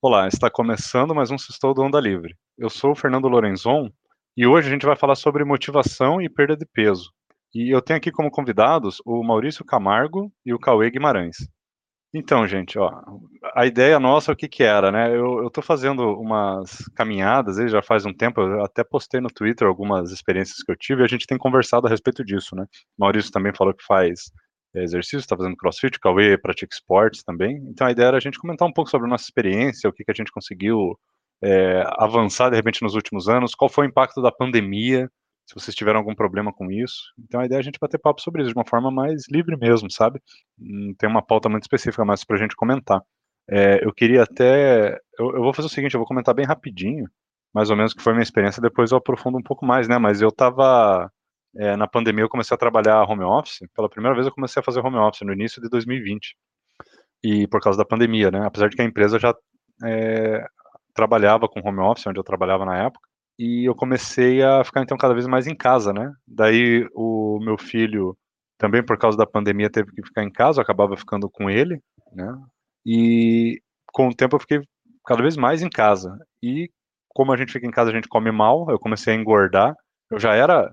[0.00, 2.36] Olá, está começando mais um Sextou do Onda Livre.
[2.56, 3.90] Eu sou o Fernando Lorenzon
[4.36, 7.12] e hoje a gente vai falar sobre motivação e perda de peso.
[7.52, 11.38] E eu tenho aqui como convidados o Maurício Camargo e o Cauê Guimarães.
[12.14, 12.92] Então, gente, ó,
[13.56, 15.12] a ideia nossa, o que que era, né?
[15.12, 20.12] Eu, tô fazendo umas caminhadas já faz um tempo, eu até postei no Twitter algumas
[20.12, 22.66] experiências que eu tive e a gente tem conversado a respeito disso, né?
[22.96, 27.22] O Maurício também falou que faz é, exercício, está fazendo crossfit, o Cauê pratica esportes
[27.22, 27.56] também.
[27.68, 30.04] Então a ideia era a gente comentar um pouco sobre a nossa experiência, o que,
[30.04, 30.98] que a gente conseguiu
[31.42, 35.10] é, avançar de repente nos últimos anos, qual foi o impacto da pandemia,
[35.46, 37.12] se vocês tiveram algum problema com isso.
[37.18, 39.56] Então a ideia é a gente bater papo sobre isso de uma forma mais livre
[39.56, 40.20] mesmo, sabe?
[40.58, 43.02] Não tem uma pauta muito específica mais para a gente comentar.
[43.50, 44.98] É, eu queria até.
[45.18, 47.08] Eu, eu, vou fazer o seguinte, eu vou comentar bem rapidinho,
[47.54, 49.96] mais ou menos que foi minha experiência, depois eu aprofundo um pouco mais, né?
[49.98, 51.10] Mas eu estava
[51.58, 53.58] é, na pandemia eu comecei a trabalhar home office.
[53.74, 56.36] Pela primeira vez eu comecei a fazer home office no início de 2020.
[57.22, 58.46] E por causa da pandemia, né?
[58.46, 59.34] Apesar de que a empresa já
[59.84, 60.46] é,
[60.94, 63.08] trabalhava com home office, onde eu trabalhava na época.
[63.36, 66.12] E eu comecei a ficar então cada vez mais em casa, né?
[66.26, 68.16] Daí o meu filho
[68.56, 71.80] também por causa da pandemia teve que ficar em casa, eu acabava ficando com ele,
[72.12, 72.36] né?
[72.86, 73.60] E
[73.92, 74.60] com o tempo eu fiquei
[75.06, 76.16] cada vez mais em casa.
[76.42, 76.70] E
[77.08, 79.74] como a gente fica em casa, a gente come mal, eu comecei a engordar.
[80.10, 80.72] Eu já era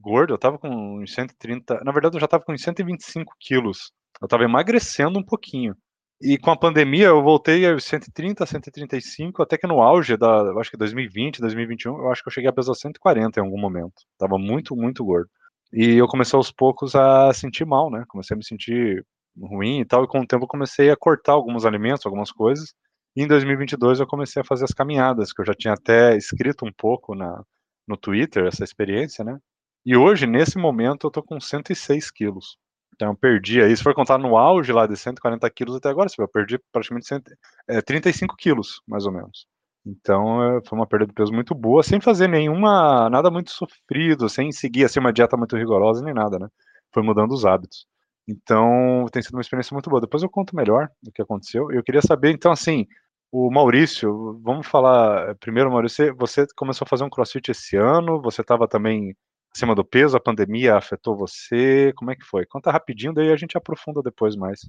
[0.00, 3.92] gordo, eu tava com 130, na verdade eu já tava com 125 quilos.
[4.20, 5.74] Eu tava emagrecendo um pouquinho.
[6.22, 10.70] E com a pandemia eu voltei a 130, 135, até que no auge da, acho
[10.70, 14.02] que 2020, 2021, eu acho que eu cheguei a pesar 140 em algum momento.
[14.18, 15.30] Tava muito, muito gordo.
[15.72, 18.04] E eu comecei aos poucos a sentir mal, né?
[18.08, 19.04] Comecei a me sentir
[19.40, 22.74] ruim e tal, e com o tempo eu comecei a cortar alguns alimentos, algumas coisas.
[23.16, 26.66] E em 2022 eu comecei a fazer as caminhadas, que eu já tinha até escrito
[26.66, 27.42] um pouco na,
[27.88, 29.38] no Twitter essa experiência, né?
[29.84, 32.58] E hoje, nesse momento, eu tô com 106 quilos.
[32.94, 36.08] Então, eu perdi aí, se for contar no auge lá de 140 quilos até agora,
[36.18, 37.20] eu perdi praticamente 100,
[37.68, 39.46] é, 35 quilos, mais ou menos.
[39.86, 44.28] Então, é, foi uma perda de peso muito boa, sem fazer nenhuma, nada muito sofrido,
[44.28, 46.48] sem seguir assim, uma dieta muito rigorosa, nem nada, né?
[46.92, 47.86] Foi mudando os hábitos.
[48.28, 50.00] Então, tem sido uma experiência muito boa.
[50.00, 51.70] Depois eu conto melhor o que aconteceu.
[51.72, 52.86] Eu queria saber, então, assim,
[53.32, 58.42] o Maurício, vamos falar primeiro, Maurício, você começou a fazer um crossfit esse ano, você
[58.42, 59.16] estava também
[59.54, 60.16] acima do peso?
[60.16, 61.92] A pandemia afetou você?
[61.96, 62.46] Como é que foi?
[62.46, 64.60] Conta rapidinho, daí a gente aprofunda depois mais.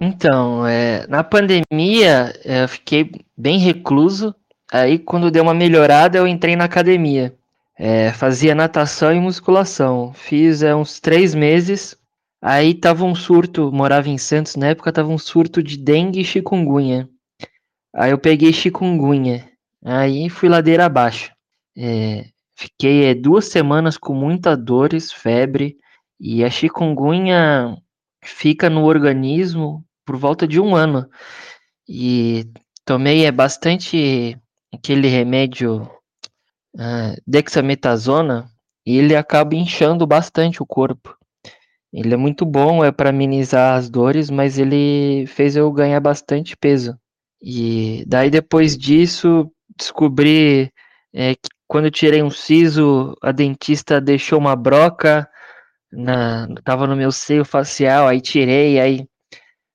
[0.00, 4.34] Então, é, na pandemia é, eu fiquei bem recluso.
[4.70, 7.34] Aí, quando deu uma melhorada, eu entrei na academia.
[7.76, 10.12] É, fazia natação e musculação.
[10.12, 11.96] Fiz é, uns três meses.
[12.40, 16.24] Aí tava um surto, morava em Santos na época, tava um surto de dengue e
[16.24, 17.08] chikungunya.
[17.92, 19.48] Aí eu peguei chikungunya.
[19.84, 21.32] Aí fui ladeira abaixo.
[21.76, 22.26] É,
[22.58, 25.76] Fiquei é, duas semanas com muita dores, febre,
[26.18, 27.76] e a chikungunya
[28.20, 31.08] fica no organismo por volta de um ano.
[31.88, 32.50] E
[32.84, 34.36] tomei é, bastante
[34.74, 35.82] aquele remédio
[36.74, 38.50] uh, dexametasona,
[38.84, 41.16] e ele acaba inchando bastante o corpo.
[41.92, 46.56] Ele é muito bom é para amenizar as dores, mas ele fez eu ganhar bastante
[46.56, 46.98] peso.
[47.40, 50.72] E daí depois disso descobri
[51.14, 51.36] é,
[51.68, 55.28] quando eu tirei um siso, a dentista deixou uma broca,
[55.92, 59.06] na, tava no meu seio facial, aí tirei, aí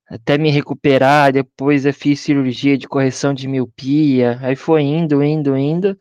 [0.10, 5.56] até me recuperar, depois eu fiz cirurgia de correção de miopia, aí foi indo, indo,
[5.56, 5.98] indo,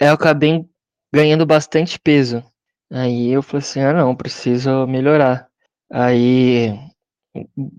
[0.00, 0.64] aí eu acabei
[1.12, 2.42] ganhando bastante peso.
[2.90, 5.48] Aí eu falei assim, ah não, preciso melhorar.
[5.90, 6.78] Aí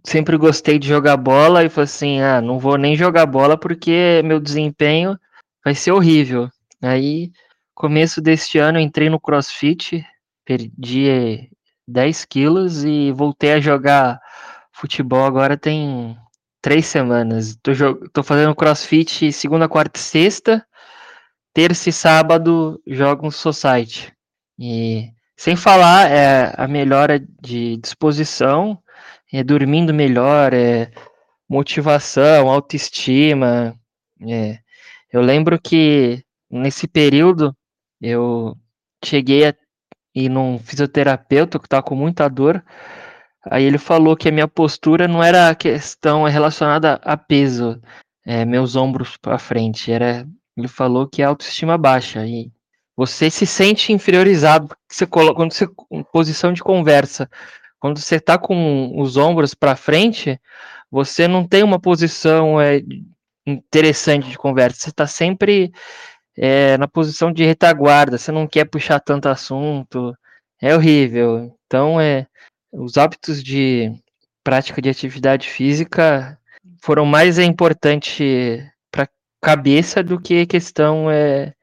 [0.06, 4.22] sempre gostei de jogar bola e falei assim, ah, não vou nem jogar bola porque
[4.24, 5.18] meu desempenho
[5.64, 6.50] vai ser horrível.
[6.84, 7.32] Aí,
[7.74, 10.06] começo deste ano, entrei no CrossFit,
[10.44, 11.50] perdi
[11.88, 14.20] 10 quilos e voltei a jogar
[14.74, 16.18] futebol agora tem
[16.62, 17.58] três semanas.
[17.64, 17.72] Tô,
[18.12, 20.66] tô fazendo CrossFit segunda, quarta e sexta.
[21.54, 24.12] Terça e sábado jogo um society.
[24.60, 28.78] E sem falar é, a melhora de disposição,
[29.32, 30.92] é, dormindo melhor, é,
[31.48, 33.74] motivação, autoestima.
[34.28, 34.60] É.
[35.12, 36.26] Eu lembro que
[36.60, 37.56] nesse período,
[38.02, 38.56] eu
[39.04, 39.56] cheguei a
[40.16, 42.64] ir num fisioterapeuta que estava com muita dor.
[43.50, 47.82] Aí ele falou que a minha postura não era questão relacionada a peso,
[48.26, 49.92] é, meus ombros para frente.
[49.92, 52.52] Era, ele falou que é autoestima baixa e
[52.96, 57.30] você se sente inferiorizado você coloca, quando você em posição de conversa,
[57.80, 60.40] quando você está com os ombros para frente,
[60.92, 62.82] você não tem uma posição é,
[63.46, 64.80] interessante de conversa.
[64.80, 65.74] Você está sempre
[66.38, 70.16] é, na posição de retaguarda, você não quer puxar tanto assunto,
[70.62, 71.56] é horrível.
[71.66, 72.28] Então, é,
[72.72, 73.92] os hábitos de
[74.44, 76.38] prática de atividade física
[76.82, 78.60] foram mais é, importante
[78.92, 79.08] para
[79.42, 81.54] cabeça do que questão é,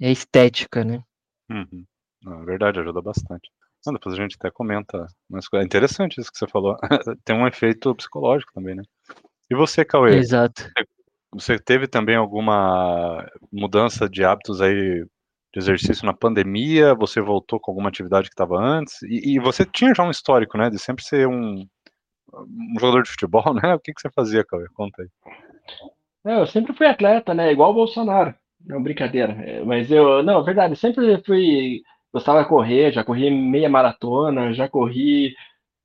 [0.00, 1.02] é estética, né?
[1.50, 1.84] Uhum.
[2.22, 3.50] Não, é verdade, ajuda bastante.
[3.86, 6.76] Não, depois a gente até comenta, mas é interessante isso que você falou.
[7.24, 8.82] Tem um efeito psicológico também, né?
[9.48, 10.16] E você, Cauê?
[10.16, 10.62] Exato.
[10.62, 10.86] Você
[11.64, 15.04] teve também alguma mudança de hábitos aí
[15.52, 16.94] de exercício na pandemia?
[16.94, 19.02] Você voltou com alguma atividade que estava antes?
[19.02, 21.66] E, e, você tinha já um histórico, né, de sempre ser um,
[22.32, 23.74] um jogador de futebol, né?
[23.74, 24.66] O que, que você fazia, Cauê?
[24.74, 25.08] Conta aí.
[26.26, 27.52] É, eu sempre fui atleta, né?
[27.52, 28.34] Igual o Bolsonaro.
[28.64, 29.32] Não, brincadeira.
[29.32, 31.82] É, mas eu, não, verdade, sempre fui.
[32.12, 35.34] Gostava de correr, já corri meia maratona, já corri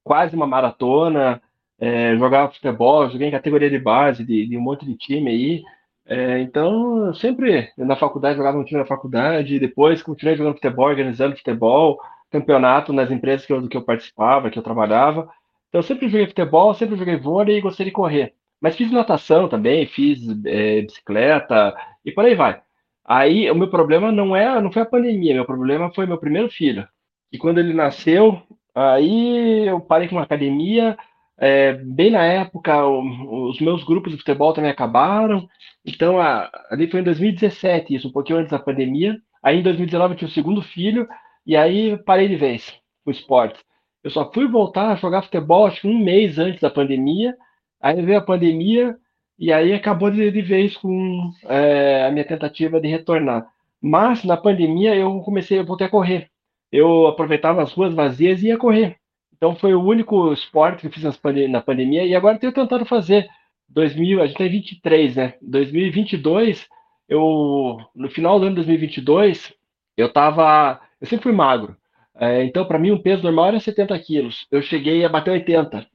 [0.04, 1.42] quase uma maratona
[1.82, 5.64] é, jogava futebol, joguei em categoria de base de, de um monte de time aí.
[6.06, 11.36] É, então, sempre na faculdade jogava um time na faculdade, depois continuei jogando futebol, organizando
[11.36, 12.00] futebol,
[12.30, 15.28] campeonato nas empresas que eu, que eu participava, que eu trabalhava.
[15.70, 18.36] Então, sempre joguei futebol, sempre joguei vôlei e gostei de correr.
[18.62, 21.76] Mas fiz natação também, fiz é, bicicleta
[22.06, 22.62] e por aí vai.
[23.04, 26.50] Aí, o meu problema não é, não foi a pandemia, meu problema foi meu primeiro
[26.50, 26.88] filho.
[27.32, 28.40] E quando ele nasceu,
[28.76, 30.98] aí eu parei com uma academia,
[31.42, 35.48] é, bem na época, o, os meus grupos de futebol também acabaram.
[35.84, 39.18] Então, a, ali foi em 2017, isso, um pouquinho antes da pandemia.
[39.42, 41.08] Aí, em 2019, eu tive o segundo filho,
[41.44, 42.72] e aí parei de vez
[43.04, 43.60] o esporte.
[44.04, 47.36] Eu só fui voltar a jogar futebol, acho que um mês antes da pandemia.
[47.82, 48.96] Aí veio a pandemia,
[49.40, 53.48] e aí acabou de, de vez com é, a minha tentativa de retornar.
[53.82, 56.30] Mas, na pandemia, eu comecei, eu voltei a correr.
[56.72, 59.01] Eu aproveitava as ruas vazias e ia correr.
[59.42, 61.04] Então foi o único esporte que eu fiz
[61.50, 63.28] na pandemia e agora tenho tentado fazer.
[63.70, 65.34] 2000, a gente tem tá 23, né?
[65.42, 66.68] 2022,
[67.10, 69.52] eu no final do ano de 2022,
[69.98, 71.76] eu tava, eu sempre fui magro.
[72.16, 74.46] É, então para mim um peso normal era 70 quilos.
[74.52, 75.88] Eu cheguei a bater 80.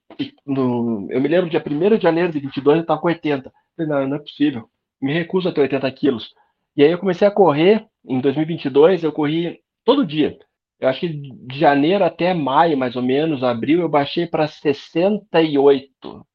[0.45, 3.53] No, eu me lembro dia 1 de janeiro de 22 eu estava com 80.
[3.77, 4.69] Falei, não, não é possível.
[5.01, 6.35] Me recuso a ter 80 quilos.
[6.77, 9.05] E aí eu comecei a correr em 2022.
[9.05, 10.37] Eu corri todo dia
[10.81, 16.27] eu acho que de janeiro até maio, mais ou menos, abril, eu baixei para 68.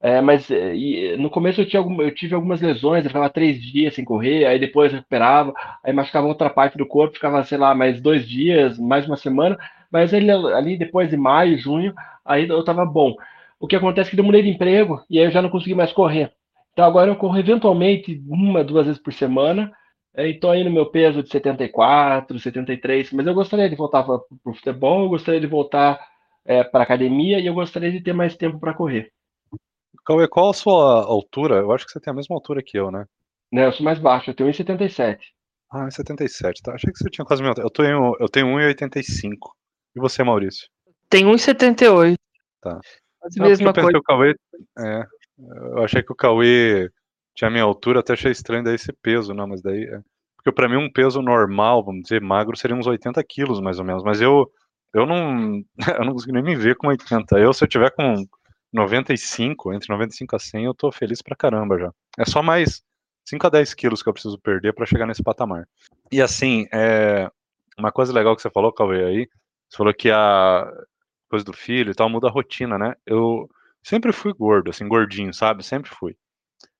[0.00, 3.30] É, mas é, e, no começo eu, tinha algum, eu tive algumas lesões, eu ficava
[3.30, 7.58] três dias sem correr, aí depois recuperava, aí machucava outra parte do corpo, ficava, sei
[7.58, 9.58] lá, mais dois dias, mais uma semana,
[9.90, 11.94] mas ali depois de maio, junho,
[12.24, 13.14] aí eu tava bom.
[13.58, 15.74] O que acontece é que eu mudei de emprego e aí eu já não consegui
[15.74, 16.30] mais correr.
[16.72, 19.72] Então agora eu corro eventualmente uma, duas vezes por semana,
[20.16, 24.54] Estou aí no meu peso de 74, 73, mas eu gostaria de voltar para o
[24.54, 26.00] futebol, eu gostaria de voltar
[26.44, 29.12] é, para a academia e eu gostaria de ter mais tempo para correr.
[30.06, 31.56] Cauê, qual a sua altura?
[31.56, 33.04] Eu acho que você tem a mesma altura que eu, né?
[33.52, 35.18] Né, eu sou mais baixo, eu tenho 1,77.
[35.70, 36.74] Ah, 77, tá.
[36.74, 37.66] Achei que você tinha quase minha altura.
[37.66, 39.36] Eu tenho, eu tenho 1,85.
[39.96, 40.66] E você, Maurício?
[41.10, 42.16] Tem 1,78.
[42.60, 42.80] Tá.
[43.20, 43.98] Mas mesma coisa.
[43.98, 44.34] O Cauê,
[44.78, 45.02] é,
[45.38, 46.88] eu achei que o Cauê
[47.36, 49.84] tinha a minha altura, até achei estranho daí esse peso, não, mas daí.
[49.84, 50.00] É...
[50.36, 53.84] Porque para mim um peso normal, vamos dizer, magro, seria uns 80 quilos mais ou
[53.84, 54.50] menos, mas eu
[54.94, 55.62] eu não,
[56.00, 57.38] eu não consigo nem me ver com 80.
[57.38, 58.24] Eu, se eu tiver com
[58.72, 61.92] 95, entre 95 a 100, eu tô feliz pra caramba já.
[62.18, 62.82] É só mais
[63.28, 65.68] 5 a 10 quilos que eu preciso perder para chegar nesse patamar.
[66.10, 67.30] E assim, é,
[67.78, 69.28] uma coisa legal que você falou, Cauê, aí,
[69.68, 70.72] você falou que a
[71.28, 72.94] coisa do filho e tal muda a rotina, né?
[73.04, 73.50] Eu
[73.82, 75.62] sempre fui gordo, assim, gordinho, sabe?
[75.62, 76.16] Sempre fui.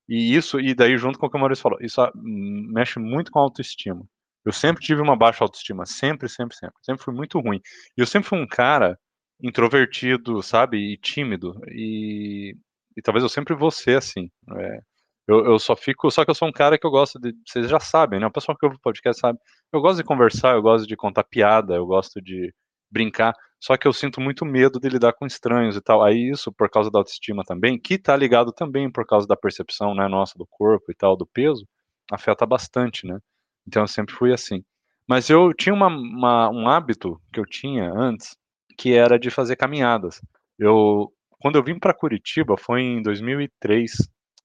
[0.09, 3.31] E isso, e daí junto com o que o Maurício falou, isso ah, mexe muito
[3.31, 4.07] com a autoestima.
[4.45, 6.77] Eu sempre tive uma baixa autoestima, sempre, sempre, sempre.
[6.81, 7.61] Sempre fui muito ruim.
[7.97, 8.97] E eu sempre fui um cara
[9.43, 11.61] introvertido, sabe, e tímido.
[11.69, 12.57] E,
[12.97, 14.31] e talvez eu sempre vou ser assim.
[14.57, 14.81] É,
[15.27, 17.69] eu, eu, só fico, só que eu sou um cara que eu gosto de, vocês
[17.69, 18.27] já sabem, né?
[18.27, 19.39] O pessoal que ouve o podcast sabe.
[19.73, 22.55] Eu gosto de conversar, eu gosto de contar piada, eu gosto de
[22.91, 23.35] brincar.
[23.61, 26.03] Só que eu sinto muito medo de lidar com estranhos e tal.
[26.03, 29.95] Aí isso, por causa da autoestima também, que tá ligado também por causa da percepção,
[29.95, 31.67] né, nossa, do corpo e tal, do peso,
[32.11, 33.19] afeta bastante, né?
[33.67, 34.65] Então eu sempre fui assim.
[35.09, 38.37] Mas eu tinha uma, uma, um hábito que eu tinha antes,
[38.79, 40.21] que era de fazer caminhadas.
[40.59, 43.93] Eu, quando eu vim para Curitiba, foi em 2003,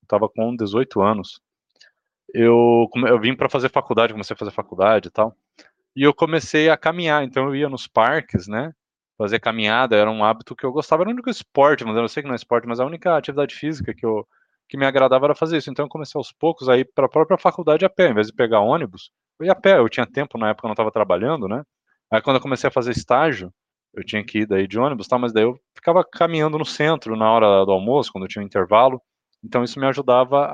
[0.03, 1.41] estava com 18 anos.
[2.33, 5.35] Eu, eu vim para fazer faculdade, comecei a fazer faculdade e tal.
[5.95, 8.73] E eu comecei a caminhar, então eu ia nos parques, né?
[9.21, 12.23] Fazer caminhada era um hábito que eu gostava, era o único esporte, mas eu sei
[12.23, 14.27] que não é esporte, mas a única atividade física que eu
[14.67, 15.69] que me agradava era fazer isso.
[15.69, 18.27] Então eu comecei aos poucos a ir para a própria faculdade a pé, em vez
[18.27, 20.91] de pegar ônibus, eu ia a pé, eu tinha tempo na época eu não estava
[20.91, 21.63] trabalhando, né?
[22.09, 23.53] Aí quando eu comecei a fazer estágio,
[23.93, 27.15] eu tinha que ir daí de ônibus, tá, mas daí eu ficava caminhando no centro
[27.17, 29.01] na hora do almoço, quando eu tinha um intervalo.
[29.43, 30.45] Então isso me ajudava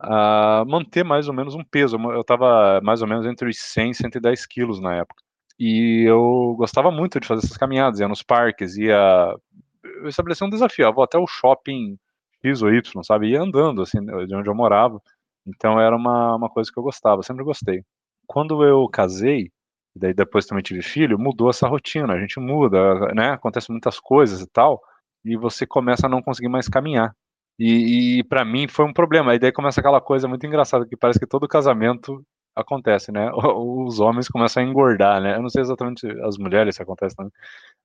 [0.00, 1.96] a, a manter mais ou menos um peso.
[1.96, 5.23] Eu estava mais ou menos entre os 100 e 110 quilos na época.
[5.58, 9.34] E eu gostava muito de fazer essas caminhadas, ia nos parques, ia.
[9.82, 11.96] Eu estabeleci um desafio, eu vou até o shopping
[12.44, 13.28] X ou Y, sabe?
[13.30, 15.00] Ia andando, assim, de onde eu morava.
[15.46, 17.84] Então era uma, uma coisa que eu gostava, sempre gostei.
[18.26, 19.50] Quando eu casei,
[19.94, 23.32] daí depois também tive filho, mudou essa rotina, a gente muda, né?
[23.32, 24.80] Acontece muitas coisas e tal,
[25.24, 27.14] e você começa a não conseguir mais caminhar.
[27.58, 29.34] E, e para mim foi um problema.
[29.34, 33.30] E daí começa aquela coisa muito engraçada que parece que todo casamento acontece, né?
[33.56, 35.36] Os homens começam a engordar, né?
[35.36, 37.32] Eu não sei exatamente as mulheres se acontece também,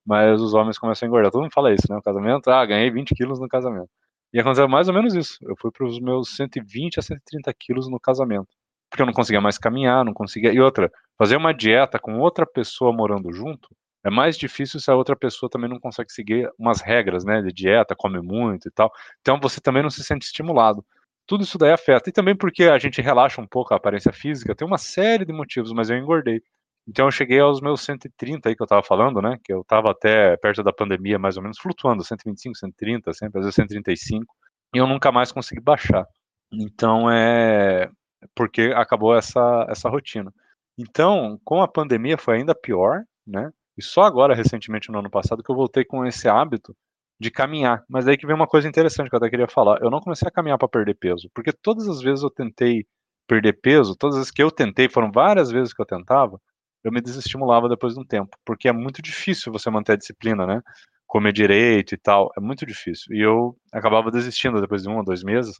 [0.05, 1.31] mas os homens começam a engordar.
[1.31, 1.97] Todo mundo fala isso, né?
[1.97, 3.89] O casamento, ah, ganhei 20 quilos no casamento.
[4.33, 5.37] E aconteceu mais ou menos isso.
[5.41, 8.49] Eu fui para os meus 120 a 130 quilos no casamento.
[8.89, 10.53] Porque eu não conseguia mais caminhar, não conseguia.
[10.53, 13.69] E outra, fazer uma dieta com outra pessoa morando junto
[14.03, 17.51] é mais difícil se a outra pessoa também não consegue seguir umas regras, né, de
[17.51, 18.91] dieta, come muito e tal.
[19.21, 20.85] Então você também não se sente estimulado.
[21.29, 22.09] Tudo isso daí afeta.
[22.09, 25.31] E também porque a gente relaxa um pouco a aparência física, tem uma série de
[25.31, 26.41] motivos, mas eu engordei.
[26.87, 29.91] Então eu cheguei aos meus 130 aí que eu tava falando, né, que eu tava
[29.91, 34.25] até perto da pandemia, mais ou menos, flutuando, 125, 130, sempre, às vezes 135,
[34.73, 36.07] e eu nunca mais consegui baixar.
[36.51, 37.91] Então é
[38.35, 40.33] porque acabou essa, essa rotina.
[40.79, 43.51] Então, com a pandemia foi ainda pior, né?
[43.77, 46.75] E só agora, recentemente, no ano passado, que eu voltei com esse hábito
[47.19, 47.83] de caminhar.
[47.89, 49.81] Mas aí que vem uma coisa interessante que eu até queria falar.
[49.81, 52.85] Eu não comecei a caminhar para perder peso, porque todas as vezes eu tentei
[53.27, 56.39] perder peso, todas as vezes que eu tentei, foram várias vezes que eu tentava,
[56.83, 60.47] eu me desestimulava depois de um tempo, porque é muito difícil você manter a disciplina,
[60.47, 60.61] né?
[61.05, 63.13] Comer direito e tal, é muito difícil.
[63.15, 65.59] E eu acabava desistindo depois de um ou dois meses.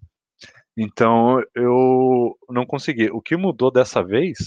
[0.78, 3.10] Então eu não consegui.
[3.12, 4.38] O que mudou dessa vez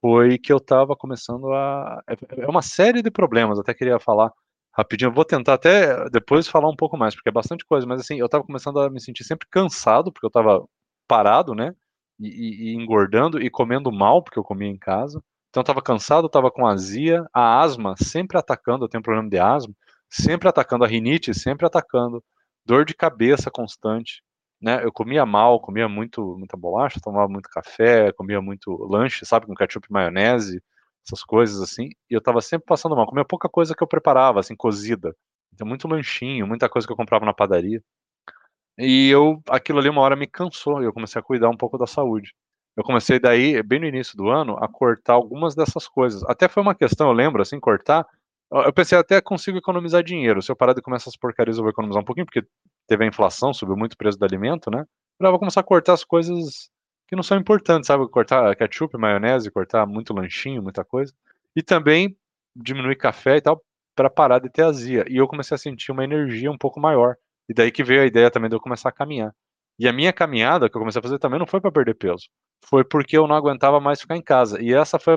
[0.00, 2.02] foi que eu estava começando a.
[2.08, 4.30] É, é uma série de problemas, até queria falar
[4.76, 5.08] rapidinho.
[5.10, 8.18] Eu vou tentar até depois falar um pouco mais, porque é bastante coisa, mas assim,
[8.18, 10.64] eu estava começando a me sentir sempre cansado, porque eu estava
[11.08, 11.74] parado, né?
[12.20, 15.22] E, e, engordando e comendo mal, porque eu comia em casa.
[15.50, 19.38] Então eu estava cansado, estava com azia, a asma sempre atacando, eu tenho problema de
[19.38, 19.74] asma,
[20.10, 22.22] sempre atacando a rinite, sempre atacando,
[22.66, 24.22] dor de cabeça constante
[24.64, 29.46] né, eu comia mal, comia muito, muita bolacha, tomava muito café, comia muito lanche, sabe,
[29.46, 30.62] com ketchup e maionese,
[31.06, 34.40] essas coisas assim, e eu tava sempre passando mal, comia pouca coisa que eu preparava,
[34.40, 35.14] assim, cozida.
[35.52, 37.82] Então, muito lanchinho, muita coisa que eu comprava na padaria.
[38.78, 41.78] E eu, aquilo ali uma hora me cansou, e eu comecei a cuidar um pouco
[41.78, 42.34] da saúde.
[42.76, 46.24] Eu comecei daí, bem no início do ano, a cortar algumas dessas coisas.
[46.24, 48.04] Até foi uma questão, eu lembro, assim, cortar.
[48.50, 50.42] Eu pensei até consigo economizar dinheiro.
[50.42, 52.44] Se eu parar de comer essas porcarias, eu vou economizar um pouquinho, porque
[52.88, 54.84] teve a inflação, subiu muito o preço do alimento, né?
[55.20, 56.68] Eu vou começar a cortar as coisas
[57.14, 58.08] que não são importantes, sabe?
[58.08, 61.14] Cortar ketchup, maionese, cortar muito lanchinho, muita coisa.
[61.54, 62.16] E também
[62.54, 63.62] diminuir café e tal,
[63.94, 65.04] para parar de ter azia.
[65.08, 67.16] E eu comecei a sentir uma energia um pouco maior.
[67.48, 69.32] E daí que veio a ideia também de eu começar a caminhar.
[69.78, 72.28] E a minha caminhada que eu comecei a fazer também não foi para perder peso.
[72.66, 74.60] Foi porque eu não aguentava mais ficar em casa.
[74.60, 75.16] E essa foi.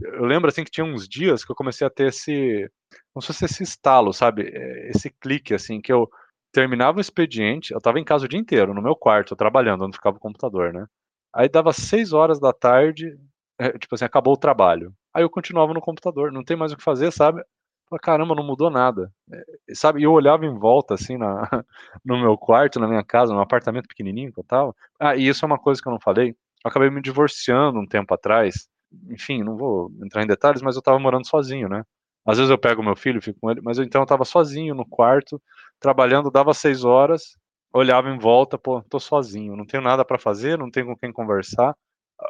[0.00, 2.70] Eu lembro assim que tinha uns dias que eu comecei a ter esse.
[3.12, 4.50] Como se fosse esse estalo, sabe?
[4.94, 6.08] Esse clique, assim, que eu
[6.52, 9.96] terminava o expediente, eu tava em casa o dia inteiro, no meu quarto, trabalhando, onde
[9.96, 10.86] ficava o computador, né?
[11.34, 13.18] Aí dava seis horas da tarde,
[13.58, 14.94] é, tipo assim, acabou o trabalho.
[15.12, 17.42] Aí eu continuava no computador, não tem mais o que fazer, sabe?
[17.88, 19.12] Falei, caramba, não mudou nada.
[19.32, 21.48] É, sabe, eu olhava em volta, assim, na,
[22.04, 24.74] no meu quarto, na minha casa, no apartamento pequenininho que eu tava.
[25.00, 26.30] Ah, e isso é uma coisa que eu não falei.
[26.64, 28.68] Eu acabei me divorciando um tempo atrás.
[29.10, 31.84] Enfim, não vou entrar em detalhes, mas eu tava morando sozinho, né?
[32.26, 34.74] Às vezes eu pego meu filho, fico com ele, mas eu, então eu tava sozinho
[34.74, 35.40] no quarto,
[35.80, 37.38] trabalhando, dava seis horas,
[37.72, 41.12] olhava em volta, pô, tô sozinho, não tenho nada para fazer, não tenho com quem
[41.12, 41.74] conversar.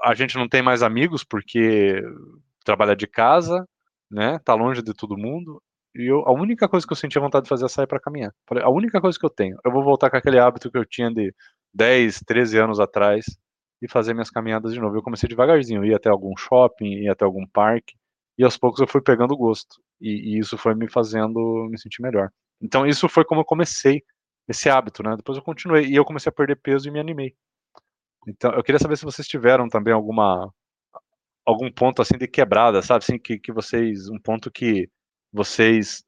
[0.05, 2.03] A gente não tem mais amigos porque
[2.65, 3.67] trabalha de casa,
[4.11, 4.39] né?
[4.41, 5.63] Tá longe de todo mundo.
[5.95, 8.33] E eu, a única coisa que eu sentia vontade de fazer é sair para caminhar.
[8.47, 10.85] Falei, a única coisa que eu tenho, eu vou voltar com aquele hábito que eu
[10.85, 11.35] tinha de
[11.75, 13.25] 10, 13 anos atrás
[13.81, 14.97] e fazer minhas caminhadas de novo.
[14.97, 17.95] Eu comecei devagarzinho, ia até algum shopping, ia até algum parque,
[18.37, 19.81] e aos poucos eu fui pegando gosto.
[20.01, 22.31] E, e, isso foi me fazendo me sentir melhor.
[22.61, 24.03] Então isso foi como eu comecei
[24.49, 25.15] esse hábito, né?
[25.17, 27.35] Depois eu continuei e eu comecei a perder peso e me animei.
[28.27, 30.53] Então eu queria saber se vocês tiveram também alguma
[31.45, 33.05] algum ponto assim de quebrada, sabe?
[33.05, 34.89] Assim que, que vocês um ponto que
[35.33, 36.05] vocês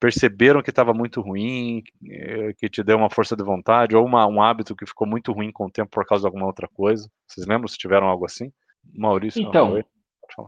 [0.00, 4.26] perceberam que estava muito ruim, eh, que te deu uma força de vontade, ou uma,
[4.26, 7.10] um hábito que ficou muito ruim com o tempo por causa de alguma outra coisa.
[7.26, 8.52] Vocês lembram se tiveram algo assim?
[8.94, 9.42] Maurício?
[9.42, 9.82] Então,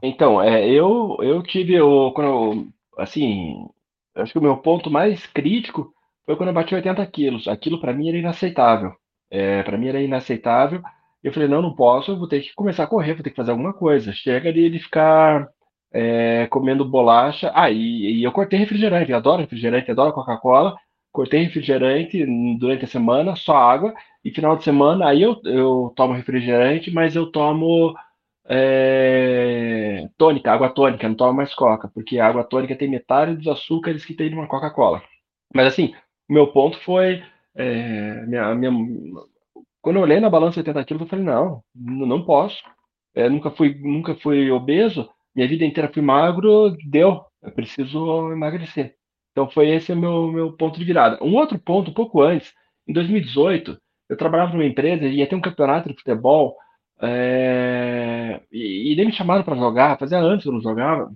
[0.03, 2.13] então é, eu, eu tive o.
[2.13, 3.69] Quando eu, assim,
[4.15, 5.93] acho que o meu ponto mais crítico
[6.31, 7.49] foi quando eu bati 80 quilos.
[7.49, 8.93] Aquilo para mim era inaceitável.
[9.31, 10.81] É, para mim era inaceitável.
[11.25, 13.51] Eu falei, não, não posso, vou ter que começar a correr, vou ter que fazer
[13.51, 14.13] alguma coisa.
[14.13, 15.49] Chega de ficar
[15.93, 17.51] é, comendo bolacha.
[17.55, 20.77] Ah, e, e, eu cortei refrigerante, eu adoro refrigerante, adoro Coca-Cola.
[21.13, 22.25] Cortei refrigerante
[22.59, 23.93] durante a semana, só água.
[24.25, 27.95] E final de semana, aí eu, eu tomo refrigerante, mas eu tomo
[28.49, 33.49] é, tônica, água tônica, não tomo mais coca, porque a água tônica tem metade dos
[33.49, 35.03] açúcares que tem numa Coca-Cola.
[35.55, 35.95] Mas assim,
[36.33, 37.23] meu ponto foi
[37.55, 38.71] É, minha, minha,
[39.81, 42.63] quando eu olhei na balança 80 quilos, eu falei, não, não posso.
[43.15, 48.95] É, nunca, fui, nunca fui obeso, minha vida inteira fui magro, deu, eu preciso emagrecer.
[49.33, 51.19] Então foi esse o meu, meu ponto de virada.
[51.23, 52.53] Um outro ponto, um pouco antes,
[52.87, 56.57] em 2018, eu trabalhava numa empresa ia ter um campeonato de futebol
[57.01, 61.11] é, e, e nem me chamaram para jogar, fazia que eu não jogava.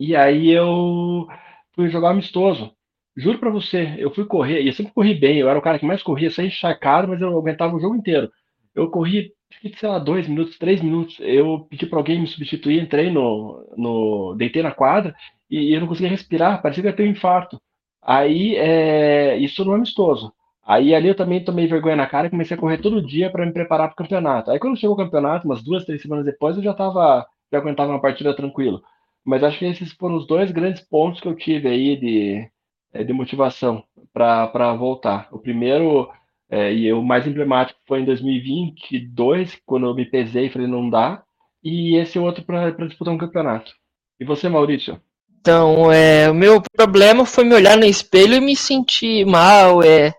[0.00, 1.26] E aí eu
[1.74, 2.72] fui jogar amistoso.
[3.18, 5.76] Juro para você, eu fui correr, e eu sempre corri bem, eu era o cara
[5.78, 8.30] que mais corria, saía encharcado, mas eu aguentava o jogo inteiro.
[8.74, 9.32] Eu corri,
[9.76, 11.16] sei lá, dois minutos, três minutos.
[11.20, 14.34] Eu pedi para alguém me substituir, entrei no, no.
[14.36, 15.14] deitei na quadra
[15.50, 17.60] e eu não conseguia respirar, parecia que ia ter um infarto.
[18.00, 20.32] Aí, é, isso no amistoso.
[20.64, 23.44] Aí ali eu também tomei vergonha na cara e comecei a correr todo dia para
[23.46, 24.50] me preparar para o campeonato.
[24.50, 27.90] Aí quando chegou o campeonato, umas duas, três semanas depois, eu já tava, já aguentava
[27.90, 28.80] uma partida tranquilo.
[29.24, 32.48] Mas acho que esses foram os dois grandes pontos que eu tive aí de,
[32.92, 35.28] é, de motivação para voltar.
[35.30, 36.08] O primeiro
[36.50, 40.88] é, e o mais emblemático foi em 2022, quando eu me pesei e falei não
[40.88, 41.22] dá.
[41.62, 43.72] E esse outro para disputar um campeonato.
[44.18, 45.00] E você, Maurício?
[45.40, 50.12] Então, é, o meu problema foi me olhar no espelho e me sentir mal, é,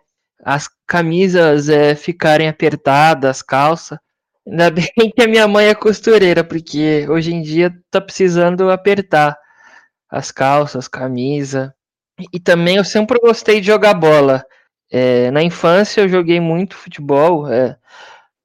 [0.44, 3.98] as camisas é, ficarem apertadas, as calças.
[4.48, 9.38] Ainda bem que a minha mãe é costureira, porque hoje em dia tá precisando apertar
[10.10, 11.74] as calças, camisa.
[12.34, 14.44] E também eu sempre gostei de jogar bola.
[14.92, 17.48] É, na infância eu joguei muito futebol.
[17.48, 17.78] É,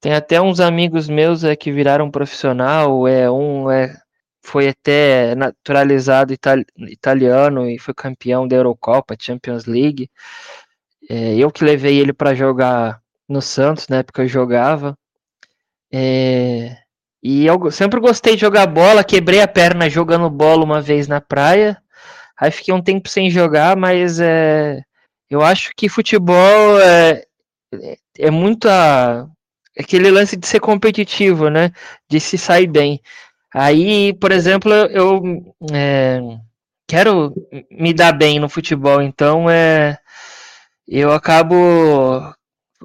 [0.01, 3.09] tem até uns amigos meus é, que viraram profissional.
[3.09, 3.97] É, um é,
[4.43, 10.11] foi até naturalizado itali italiano e foi campeão da Eurocopa, Champions League.
[11.09, 14.97] É, eu que levei ele para jogar no Santos, na época eu jogava.
[15.93, 16.77] É,
[17.23, 21.21] e eu sempre gostei de jogar bola, quebrei a perna jogando bola uma vez na
[21.21, 21.81] praia.
[22.45, 24.83] Aí fiquei um tempo sem jogar, mas é,
[25.31, 27.25] eu acho que futebol é,
[28.19, 29.27] é muito a,
[29.79, 31.73] aquele lance de ser competitivo, né?
[32.07, 33.01] De se sair bem.
[33.55, 35.23] Aí, por exemplo, eu
[35.73, 36.21] é,
[36.87, 37.33] quero
[37.71, 39.97] me dar bem no futebol, então é,
[40.87, 41.55] eu acabo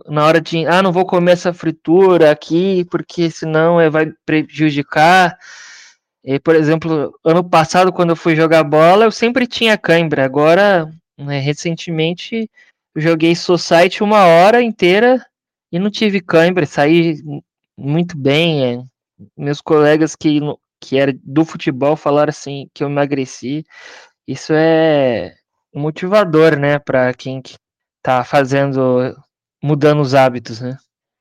[0.08, 5.38] na hora de, ah, não vou comer essa fritura aqui, porque senão é, vai prejudicar.
[6.24, 10.26] E, por exemplo, ano passado, quando eu fui jogar bola, eu sempre tinha cãibra.
[10.26, 12.50] Agora, né, recentemente,
[12.96, 15.26] eu joguei Society uma hora inteira
[15.72, 16.66] e não tive cãibra.
[16.66, 17.22] Saí
[17.78, 18.66] muito bem.
[18.66, 18.84] É.
[19.38, 20.40] Meus colegas que,
[20.80, 23.66] que eram do futebol falaram assim que eu emagreci.
[24.28, 25.36] Isso é
[25.74, 27.42] motivador, né, para quem
[28.02, 29.16] tá fazendo,
[29.64, 30.78] mudando os hábitos, né?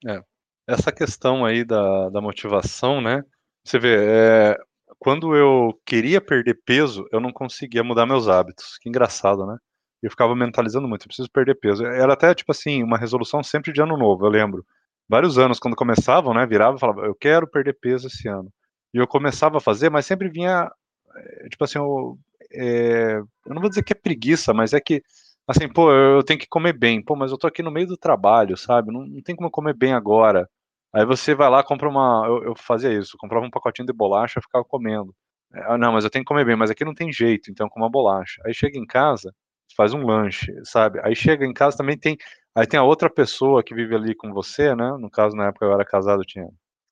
[0.07, 0.23] É.
[0.67, 3.25] Essa questão aí da, da motivação, né?
[3.65, 4.59] Você vê, é,
[4.99, 8.79] quando eu queria perder peso, eu não conseguia mudar meus hábitos.
[8.81, 9.57] Que engraçado, né?
[10.03, 11.85] Eu ficava mentalizando muito, eu preciso perder peso.
[11.85, 14.65] Era até, tipo assim, uma resolução sempre de ano novo, eu lembro.
[15.09, 18.53] Vários anos, quando começavam, né, virava e falava, eu quero perder peso esse ano.
[18.95, 20.71] E eu começava a fazer, mas sempre vinha,
[21.17, 22.19] eh, tipo assim, eu,
[22.53, 25.03] é, eu não vou dizer que é preguiça, mas é que
[25.47, 27.03] assim, pô, eu tenho que comer bem.
[27.03, 28.93] Pô, mas eu tô aqui no meio do trabalho, sabe?
[28.93, 30.49] Não, não tem como comer bem agora.
[30.93, 32.25] Aí você vai lá, compra uma.
[32.27, 35.15] Eu, eu fazia isso, comprava um pacotinho de bolacha e ficava comendo.
[35.53, 37.81] Ah, não, mas eu tenho que comer bem, mas aqui não tem jeito, então com
[37.81, 38.41] uma bolacha.
[38.47, 39.35] Aí chega em casa,
[39.77, 41.01] faz um lanche, sabe?
[41.05, 42.17] Aí chega em casa também tem.
[42.55, 44.97] Aí tem a outra pessoa que vive ali com você, né?
[44.99, 46.47] No caso, na época eu era casado, tinha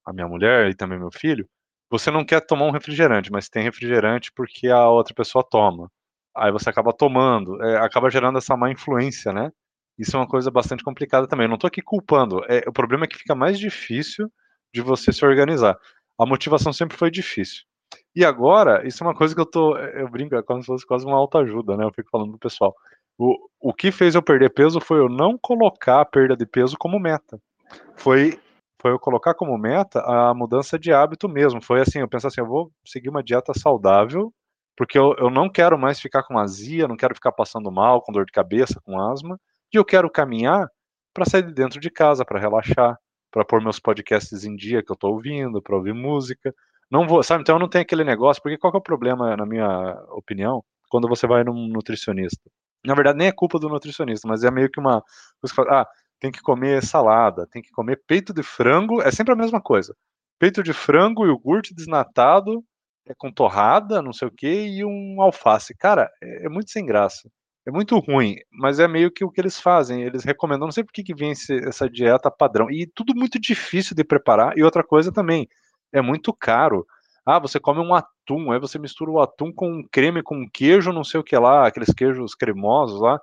[0.05, 1.49] a minha mulher e também meu filho.
[1.91, 5.91] Você não quer tomar um refrigerante, mas tem refrigerante porque a outra pessoa toma
[6.37, 9.51] aí você acaba tomando, é, acaba gerando essa má influência, né?
[9.99, 11.45] Isso é uma coisa bastante complicada também.
[11.45, 12.43] Eu não estou aqui culpando.
[12.49, 14.31] É, o problema é que fica mais difícil
[14.73, 15.79] de você se organizar.
[16.19, 17.65] A motivação sempre foi difícil.
[18.15, 19.77] E agora, isso é uma coisa que eu tô.
[19.77, 21.85] Eu brinco, é como se fosse quase uma autoajuda, né?
[21.85, 22.75] Eu fico falando pro pessoal.
[23.19, 26.77] O, o que fez eu perder peso foi eu não colocar a perda de peso
[26.79, 27.41] como meta.
[27.97, 28.39] Foi,
[28.81, 31.63] foi eu colocar como meta a mudança de hábito mesmo.
[31.63, 34.33] Foi assim, eu pensar assim, eu vou seguir uma dieta saudável
[34.77, 38.13] porque eu, eu não quero mais ficar com azia, não quero ficar passando mal, com
[38.13, 39.41] dor de cabeça, com asma,
[39.73, 40.69] e eu quero caminhar
[41.15, 42.99] para sair de dentro de casa, para relaxar,
[43.31, 46.55] para pôr meus podcasts em dia que eu estou ouvindo, para ouvir música.
[46.91, 47.43] Não vou, sabe?
[47.43, 51.09] Então eu não tenho aquele negócio, porque qual é o problema, na minha opinião, quando
[51.09, 52.51] você vai num nutricionista?
[52.85, 55.03] Na verdade, nem é culpa do nutricionista, mas é meio que uma
[55.55, 55.87] fala, ah,
[56.21, 59.95] tem que comer salada, tem que comer peito de frango, é sempre a mesma coisa.
[60.39, 62.65] Peito de frango, iogurte desnatado
[63.07, 65.75] é com torrada, não sei o que, e um alface.
[65.77, 67.31] Cara, é, é, muito sem graça.
[67.67, 70.03] É muito ruim, mas é meio que o que eles fazem.
[70.03, 72.71] Eles recomendam, não sei por que, que vem esse, essa dieta padrão.
[72.71, 74.57] E tudo muito difícil de preparar.
[74.57, 75.49] E outra coisa também,
[75.93, 76.87] é muito caro.
[77.25, 80.93] Ah, você come um atum, aí você mistura o atum com um creme, com queijo,
[80.93, 83.21] não sei o que lá, aqueles queijos cremosos lá.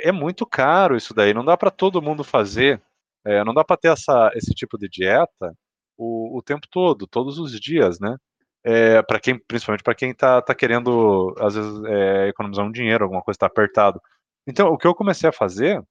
[0.00, 1.34] é muito caro isso daí.
[1.34, 2.80] Não dá para todo mundo fazer.
[3.24, 5.54] É, não dá para ter essa, esse tipo de dieta
[5.96, 8.16] o, o tempo todo, todos os dias, né?
[8.64, 13.04] É, para quem, principalmente para quem está tá querendo às vezes é, economizar um dinheiro,
[13.04, 14.00] alguma coisa está apertado.
[14.46, 15.82] Então, o que eu comecei a fazer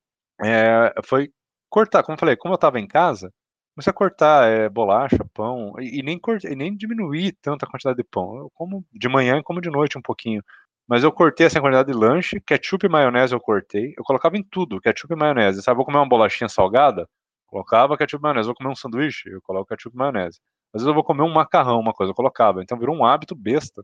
[0.43, 1.31] é, foi
[1.69, 3.33] cortar, como eu falei, como eu estava em casa,
[3.75, 7.69] comecei a cortar é, bolacha, pão, e, e nem cortei, e nem diminuir tanto a
[7.69, 8.37] quantidade de pão.
[8.37, 10.43] Eu como de manhã e como de noite um pouquinho.
[10.87, 13.93] Mas eu cortei essa quantidade de lanche, ketchup e maionese eu cortei.
[13.97, 15.61] Eu colocava em tudo, ketchup e maionese.
[15.61, 17.07] Sabe, vou comer uma bolachinha salgada?
[17.47, 18.47] Colocava ketchup e maionese.
[18.47, 19.29] Vou comer um sanduíche?
[19.29, 20.39] Eu coloco ketchup e maionese.
[20.73, 22.61] Às vezes eu vou comer um macarrão, uma coisa, eu colocava.
[22.63, 23.83] Então virou um hábito besta.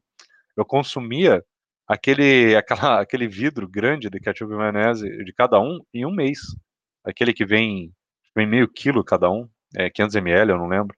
[0.56, 1.44] Eu consumia
[1.88, 6.40] aquele, aquela, aquele vidro grande de ketchup e maionese de cada um em um mês.
[7.04, 7.92] Aquele que vem,
[8.36, 10.96] vem meio quilo cada um, é 500 ml, eu não lembro.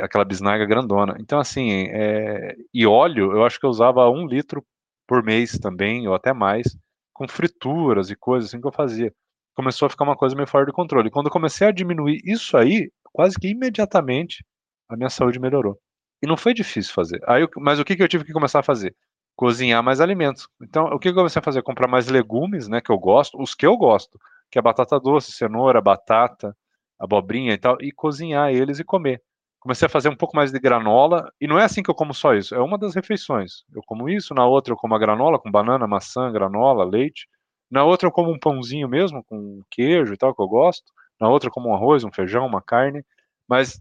[0.00, 1.16] Aquela bisnaga grandona.
[1.20, 4.64] Então, assim, é, e óleo, eu acho que eu usava um litro
[5.06, 6.76] por mês também, ou até mais,
[7.12, 9.12] com frituras e coisas assim que eu fazia.
[9.54, 11.10] Começou a ficar uma coisa meio fora de controle.
[11.10, 14.44] Quando eu comecei a diminuir isso aí, quase que imediatamente
[14.94, 15.78] a minha saúde melhorou.
[16.22, 17.20] E não foi difícil fazer.
[17.26, 18.94] Aí, mas o que, que eu tive que começar a fazer?
[19.36, 20.48] Cozinhar mais alimentos.
[20.62, 21.62] Então, o que eu comecei a fazer?
[21.62, 24.18] Comprar mais legumes, né, que eu gosto, os que eu gosto,
[24.50, 26.56] que é batata doce, cenoura, batata,
[26.98, 29.22] abobrinha e tal, e cozinhar eles e comer
[29.62, 32.12] comecei a fazer um pouco mais de granola, e não é assim que eu como
[32.12, 33.62] só isso, é uma das refeições.
[33.72, 37.28] Eu como isso, na outra eu como a granola com banana, maçã, granola, leite.
[37.70, 40.92] Na outra eu como um pãozinho mesmo, com queijo e tal, que eu gosto.
[41.20, 43.04] Na outra eu como um arroz, um feijão, uma carne.
[43.48, 43.80] Mas,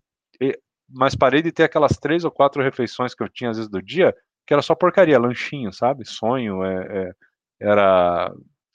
[0.94, 3.82] mas parei de ter aquelas três ou quatro refeições que eu tinha às vezes do
[3.82, 6.06] dia, que era só porcaria, lanchinho, sabe?
[6.06, 7.12] Sonho, é, é,
[7.60, 8.32] era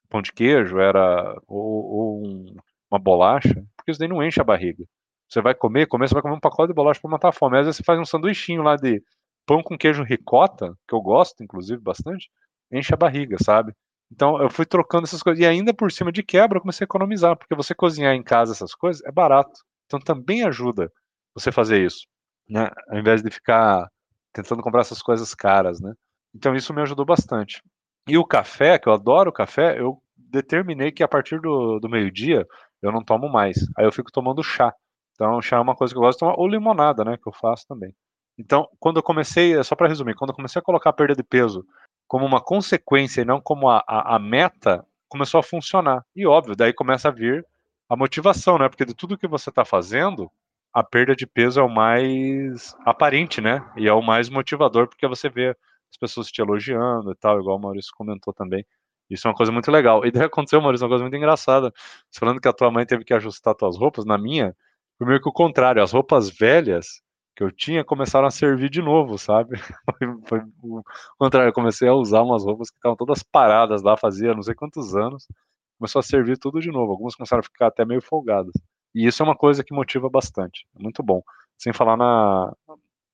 [0.09, 2.57] pão de queijo, era ou, ou um,
[2.91, 4.85] uma bolacha, porque isso daí não enche a barriga.
[5.29, 7.59] Você vai comer, comer, você vai comer um pacote de bolacha para matar a fome.
[7.59, 9.03] Às vezes você faz um sanduichinho lá de
[9.45, 12.31] pão com queijo ricota, que eu gosto, inclusive, bastante,
[12.73, 13.73] enche a barriga, sabe?
[14.11, 15.43] Então eu fui trocando essas coisas.
[15.43, 18.53] E ainda por cima de quebra, eu comecei a economizar, porque você cozinhar em casa
[18.53, 19.61] essas coisas é barato.
[19.87, 20.93] Então também ajuda
[21.37, 22.07] você fazer isso,
[22.49, 22.71] né?
[22.89, 23.89] Ao invés de ficar
[24.33, 25.93] tentando comprar essas coisas caras, né?
[26.35, 27.63] Então isso me ajudou bastante.
[28.09, 32.47] E o café, que eu adoro café, eu determinei que a partir do, do meio-dia
[32.83, 33.57] eu não tomo mais.
[33.77, 34.75] Aí eu fico tomando chá.
[35.15, 37.33] Então, chá é uma coisa que eu gosto de tomar, ou limonada, né, que eu
[37.33, 37.95] faço também.
[38.39, 41.23] Então, quando eu comecei, só para resumir, quando eu comecei a colocar a perda de
[41.23, 41.67] peso
[42.07, 46.05] como uma consequência e não como a, a, a, meta, começou a funcionar.
[46.15, 47.45] E óbvio, daí começa a vir
[47.89, 48.69] a motivação, né?
[48.69, 50.31] Porque de tudo que você está fazendo,
[50.77, 53.67] a perda de peso é o mais aparente, né?
[53.79, 55.57] E é o mais motivador, porque você vê
[55.91, 58.63] as pessoas te elogiando e tal, igual o Maurício comentou também.
[59.09, 60.05] Isso é uma coisa muito legal.
[60.05, 61.73] E daí aconteceu, Maurício, uma coisa muito engraçada.
[62.11, 64.55] Você falando que a tua mãe teve que ajustar tuas roupas, na minha,
[64.99, 65.83] foi meio que o contrário.
[65.83, 67.01] As roupas velhas
[67.35, 69.57] que eu tinha começaram a servir de novo, sabe?
[70.29, 70.83] Foi, o
[71.19, 71.49] contrário.
[71.49, 74.95] Eu comecei a usar umas roupas que estavam todas paradas lá, fazia não sei quantos
[74.95, 75.27] anos.
[75.79, 76.93] Começou a servir tudo de novo.
[76.93, 78.53] Algumas começaram a ficar até meio folgadas.
[78.97, 80.67] E isso é uma coisa que motiva bastante.
[80.75, 81.23] É muito bom.
[81.59, 82.51] Sem falar na,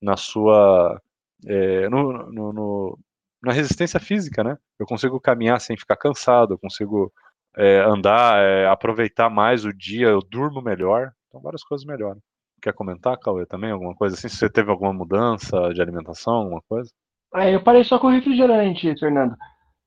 [0.01, 1.03] na sua.
[1.45, 2.99] É, no, no, no,
[3.43, 4.57] na resistência física, né?
[4.79, 7.13] Eu consigo caminhar sem ficar cansado, eu consigo
[7.57, 11.11] é, andar, é, aproveitar mais o dia, eu durmo melhor.
[11.27, 12.21] Então várias coisas melhoram.
[12.63, 13.73] Quer comentar, Cauê, também?
[13.73, 14.29] Alguma coisa assim?
[14.29, 16.93] Se você teve alguma mudança de alimentação, alguma coisa?
[17.35, 19.35] É, eu parei só com refrigerante, Fernando.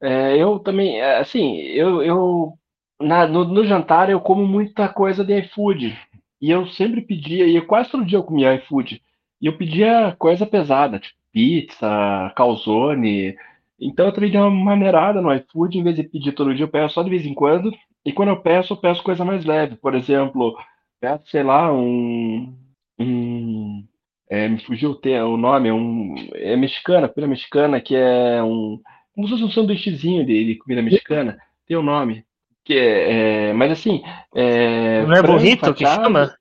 [0.01, 2.53] É, eu também, assim, eu, eu
[3.01, 5.97] na, no, no, jantar eu como muita coisa de iFood.
[6.41, 9.01] E eu sempre pedia, e quase todo dia eu comia iFood.
[9.41, 13.36] E eu pedia coisa pesada, tipo pizza, calzone.
[13.77, 16.69] Então eu também dei uma maneirada no iFood, em vez de pedir todo dia, eu
[16.69, 17.73] peço só de vez em quando.
[18.05, 19.75] E quando eu peço, eu peço coisa mais leve.
[19.75, 20.58] Por exemplo,
[21.01, 22.55] peço, sei lá, um.
[22.97, 23.84] um
[24.29, 28.79] é, me fugiu o, nome, é, um, é mexicana, comida mexicana, que é um.
[29.13, 31.38] Como se fosse um sanduíchezinho de, de comida mexicana.
[31.67, 32.24] Tem o um nome.
[32.65, 34.04] Que é, é, mas assim.
[34.34, 36.36] É, não é burrito que chama?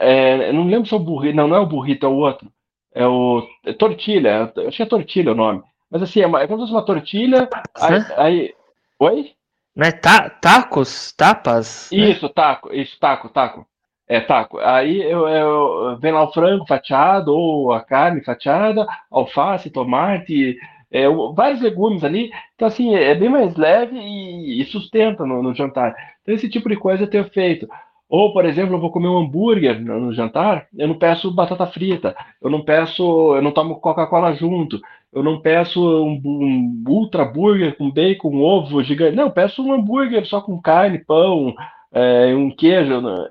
[0.00, 1.36] É, não lembro se é o burrito.
[1.36, 2.50] Não, não é o burrito, é o outro.
[2.94, 3.46] É o.
[3.64, 4.52] É tortilha.
[4.66, 5.62] Acho que é tortilha o nome.
[5.90, 7.48] Mas assim, é, uma, é como se fosse uma tortilha.
[7.76, 8.54] Aí, aí,
[9.00, 9.30] Oi?
[9.76, 11.12] Não é ta tacos?
[11.12, 11.88] Tapas?
[11.92, 11.98] Né?
[12.10, 12.32] Isso, né?
[12.34, 12.74] taco.
[12.74, 13.66] Isso, taco, taco.
[14.08, 14.58] É, taco.
[14.58, 20.58] Aí eu, eu, vem lá o frango fatiado, ou a carne fatiada, alface, tomate,
[20.90, 22.30] é, vários legumes ali.
[22.54, 25.94] Então, assim, é bem mais leve e, e sustenta no, no, jantar.
[26.22, 27.68] Então, esse tipo de coisa eu tenho feito.
[28.08, 31.66] Ou, por exemplo, eu vou comer um hambúrguer no, no jantar, eu não peço batata
[31.66, 33.02] frita, eu não peço,
[33.36, 34.80] eu não tomo Coca-Cola junto,
[35.12, 39.14] eu não peço um, um ultra burger com bacon, ovo gigante.
[39.14, 41.54] Não, eu peço um hambúrguer só com carne, pão,
[41.92, 43.00] é, um queijo.
[43.00, 43.28] Né?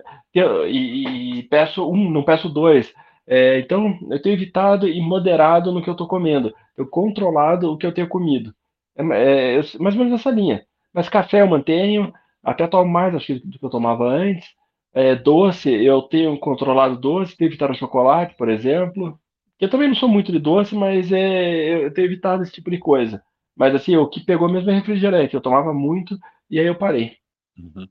[0.68, 2.94] e, e peço um, não peço dois.
[3.28, 6.54] É, então, eu tenho evitado e moderado no que eu estou comendo.
[6.78, 8.54] Eu controlado o que eu tenho comido.
[8.96, 9.02] É,
[9.58, 10.66] é, mais ou menos essa linha.
[10.94, 12.14] Mas café eu mantenho,
[12.44, 14.48] Até tomo mais, acho do que eu tomava antes.
[14.94, 19.20] É, doce, eu tenho controlado doce, tenho evitado chocolate, por exemplo.
[19.60, 22.78] Eu também não sou muito de doce, mas é, eu tenho evitado esse tipo de
[22.80, 23.22] coisa.
[23.56, 25.34] Mas assim, o que pegou mesmo é refrigerante.
[25.36, 26.18] Eu tomava muito
[26.50, 27.18] e aí eu parei.
[27.58, 27.88] Uhum.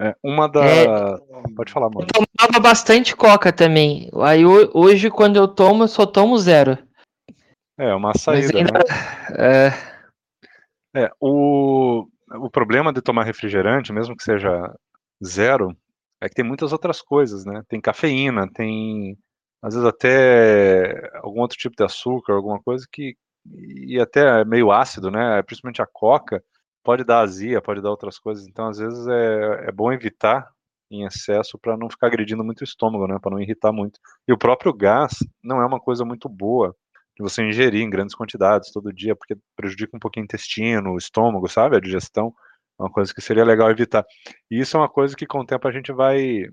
[0.00, 0.64] É, uma da.
[0.64, 0.86] É,
[1.54, 2.06] Pode falar, mano.
[2.16, 4.10] Eu tomava bastante coca também.
[4.22, 6.78] Aí hoje, quando eu tomo, eu só tomo zero.
[7.78, 8.72] É, uma saída, ainda...
[8.72, 8.80] né?
[10.94, 11.02] É...
[11.02, 12.06] é, o...
[12.34, 14.74] o problema de tomar refrigerante, mesmo que seja
[15.22, 15.76] zero,
[16.18, 17.62] é que tem muitas outras coisas, né?
[17.68, 19.18] Tem cafeína, tem
[19.62, 23.14] às vezes até algum outro tipo de açúcar, alguma coisa que
[23.54, 25.42] e até meio ácido, né?
[25.42, 26.42] Principalmente a coca
[26.82, 28.46] pode dar azia, pode dar outras coisas.
[28.46, 30.50] Então, às vezes é, é bom evitar
[30.90, 33.18] em excesso para não ficar agredindo muito o estômago, né?
[33.20, 34.00] Para não irritar muito.
[34.26, 35.12] E o próprio gás
[35.42, 36.74] não é uma coisa muito boa
[37.16, 40.98] de você ingerir em grandes quantidades todo dia, porque prejudica um pouquinho o intestino, o
[40.98, 41.76] estômago, sabe?
[41.76, 42.34] A digestão.
[42.78, 44.04] É uma coisa que seria legal evitar.
[44.50, 46.46] E isso é uma coisa que com o tempo a gente vai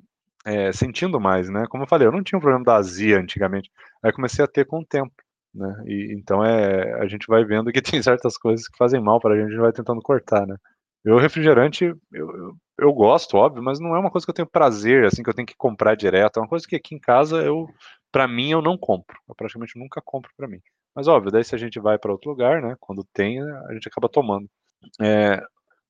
[0.45, 1.65] é, sentindo mais, né?
[1.69, 3.71] Como eu falei, eu não tinha um problema da azia antigamente.
[4.03, 5.13] Aí comecei a ter com o tempo.
[5.57, 5.83] Né?
[5.87, 9.33] E, então é, a gente vai vendo que tem certas coisas que fazem mal para
[9.33, 10.55] a gente, a gente vai tentando cortar, né?
[11.03, 14.47] Eu refrigerante eu, eu, eu, gosto, óbvio, mas não é uma coisa que eu tenho
[14.47, 16.37] prazer, assim, que eu tenho que comprar direto.
[16.37, 17.67] É uma coisa que aqui em casa eu,
[18.11, 19.17] para mim, eu não compro.
[19.27, 20.59] Eu praticamente nunca compro para mim.
[20.93, 22.75] Mas óbvio, daí se a gente vai para outro lugar, né?
[22.79, 24.49] Quando tem, a gente acaba tomando.
[25.01, 25.41] É,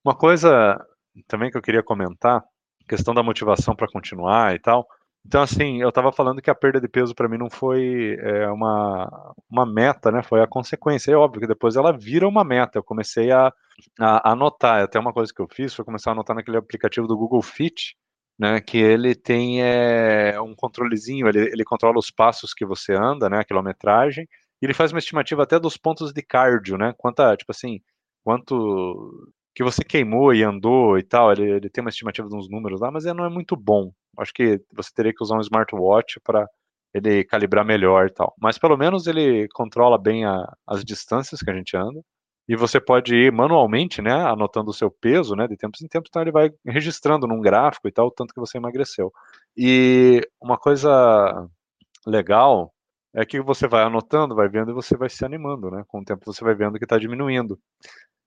[0.05, 0.79] uma coisa
[1.27, 2.43] também que eu queria comentar,
[2.87, 4.87] questão da motivação para continuar e tal.
[5.27, 8.47] Então, assim, eu estava falando que a perda de peso para mim não foi é,
[8.49, 10.23] uma, uma meta, né?
[10.23, 11.11] Foi a consequência.
[11.11, 12.77] É óbvio que depois ela vira uma meta.
[12.79, 13.51] Eu comecei a,
[13.99, 14.81] a, anotar.
[14.81, 17.97] Até uma coisa que eu fiz foi começar a anotar naquele aplicativo do Google Fit,
[18.39, 18.61] né?
[18.61, 23.39] Que ele tem é, um controlezinho, ele, ele controla os passos que você anda, né?
[23.39, 24.25] A quilometragem.
[24.61, 26.93] E ele faz uma estimativa até dos pontos de cardio, né?
[26.97, 27.81] Quanta, tipo assim,
[28.23, 31.33] quanto que você queimou e andou e tal.
[31.33, 33.91] Ele, ele tem uma estimativa de uns números lá, mas ele não é muito bom.
[34.17, 36.47] Acho que você teria que usar um smartwatch para
[36.93, 38.33] ele calibrar melhor e tal.
[38.39, 42.01] Mas pelo menos ele controla bem a, as distâncias que a gente anda.
[42.47, 46.09] E você pode ir manualmente, né, anotando o seu peso, né, de tempos em tempos,
[46.09, 49.11] então ele vai registrando num gráfico e tal, o tanto que você emagreceu.
[49.55, 51.45] E uma coisa
[52.05, 52.73] legal
[53.13, 55.83] é que você vai anotando, vai vendo e você vai se animando, né?
[55.87, 57.59] Com o tempo você vai vendo que está diminuindo.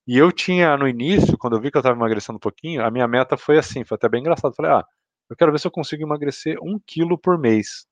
[0.07, 2.91] E eu tinha, no início, quando eu vi que eu estava emagrecendo um pouquinho, a
[2.91, 4.55] minha meta foi assim, foi até bem engraçado.
[4.55, 4.85] Falei, ah,
[5.31, 7.87] eu quero ver se eu consigo emagrecer um quilo por mês.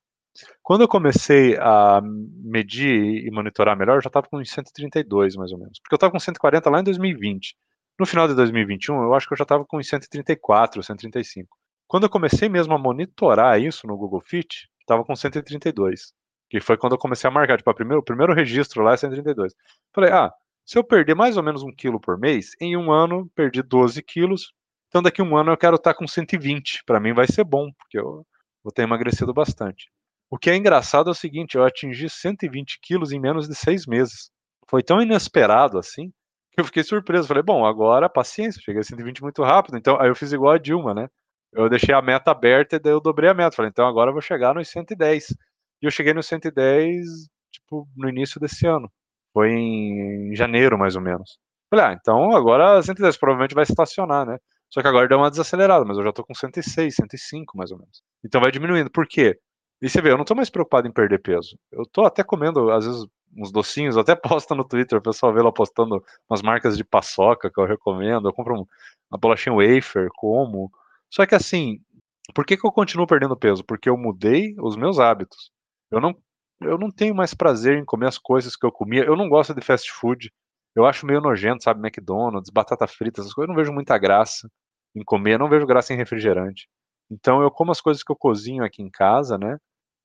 [0.61, 5.57] Quando eu comecei a medir e monitorar melhor, eu já estava com 132, mais ou
[5.57, 5.79] menos.
[5.79, 7.55] Porque eu estava com 140 lá em 2020.
[7.97, 11.57] No final de 2021, eu acho que eu já estava com 134, 135.
[11.87, 16.13] Quando eu comecei mesmo a monitorar isso no Google Fit, estava com 132.
[16.49, 17.57] Que foi quando eu comecei a marcar.
[17.57, 19.53] Tipo, primeiro, o primeiro registro lá é 132.
[19.93, 20.31] Falei, ah,
[20.65, 24.01] se eu perder mais ou menos um quilo por mês, em um ano perdi 12
[24.03, 24.53] quilos,
[24.89, 26.83] então, daqui a um ano eu quero estar com 120.
[26.85, 28.25] Para mim vai ser bom, porque eu
[28.63, 29.87] vou ter emagrecido bastante.
[30.29, 33.85] O que é engraçado é o seguinte: eu atingi 120 quilos em menos de seis
[33.85, 34.31] meses.
[34.67, 36.11] Foi tão inesperado assim
[36.51, 37.27] que eu fiquei surpreso.
[37.27, 39.77] Falei, bom, agora paciência, cheguei a 120 muito rápido.
[39.77, 41.07] Então, aí eu fiz igual a Dilma, né?
[41.53, 43.55] Eu deixei a meta aberta e daí eu dobrei a meta.
[43.55, 45.29] Falei, então agora eu vou chegar nos 110.
[45.81, 47.05] E eu cheguei nos 110,
[47.51, 48.91] tipo, no início desse ano.
[49.33, 51.37] Foi em janeiro, mais ou menos.
[51.69, 54.37] Falei, ah, então agora 110 provavelmente vai estacionar, né?
[54.69, 57.77] Só que agora deu uma desacelerada, mas eu já tô com 106, 105 mais ou
[57.79, 58.01] menos.
[58.23, 58.89] Então vai diminuindo.
[58.91, 59.39] Por quê?
[59.81, 61.57] E você vê, eu não tô mais preocupado em perder peso.
[61.71, 63.05] Eu tô até comendo, às vezes,
[63.35, 67.49] uns docinhos, até posta no Twitter, o pessoal vê lá postando umas marcas de paçoca
[67.49, 68.27] que eu recomendo.
[68.27, 68.67] Eu compro
[69.09, 70.71] uma bolachinha wafer, como.
[71.09, 71.79] Só que assim,
[72.33, 73.63] por que, que eu continuo perdendo peso?
[73.63, 75.51] Porque eu mudei os meus hábitos.
[75.91, 76.15] Eu não,
[76.61, 79.03] eu não tenho mais prazer em comer as coisas que eu comia.
[79.03, 80.31] Eu não gosto de fast food.
[80.79, 81.79] Eu acho meio nojento, sabe?
[81.81, 83.49] McDonald's, batata frita, essas coisas.
[83.49, 84.49] Eu não vejo muita graça
[84.95, 86.67] em comer, eu não vejo graça em refrigerante.
[87.11, 89.57] Então eu como as coisas que eu cozinho aqui em casa, né?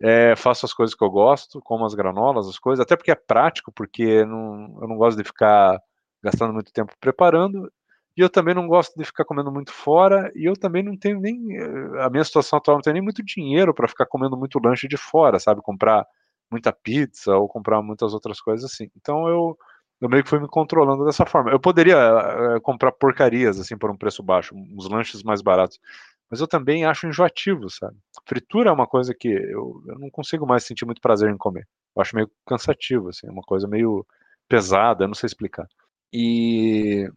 [0.03, 3.15] É, faço as coisas que eu gosto, como as granolas, as coisas, até porque é
[3.15, 5.81] prático, porque não, eu não gosto de ficar
[6.23, 7.71] gastando muito tempo preparando,
[8.17, 11.21] e eu também não gosto de ficar comendo muito fora, e eu também não tenho
[11.21, 11.59] nem.
[12.01, 14.97] A minha situação atual não tem nem muito dinheiro para ficar comendo muito lanche de
[14.97, 15.61] fora, sabe?
[15.63, 16.07] Comprar
[16.51, 18.89] muita pizza ou comprar muitas outras coisas assim.
[18.97, 19.57] Então eu
[20.01, 21.51] eu meio que fui me controlando dessa forma.
[21.51, 21.97] Eu poderia
[22.57, 25.81] uh, comprar porcarias, assim, por um preço baixo, uns lanches mais baratos,
[26.31, 27.97] mas eu também acho enjoativo, sabe?
[28.27, 31.67] Fritura é uma coisa que eu, eu não consigo mais sentir muito prazer em comer.
[31.95, 34.07] Eu acho meio cansativo, assim, é uma coisa meio
[34.49, 35.67] pesada, eu não sei explicar.
[36.13, 37.09] E,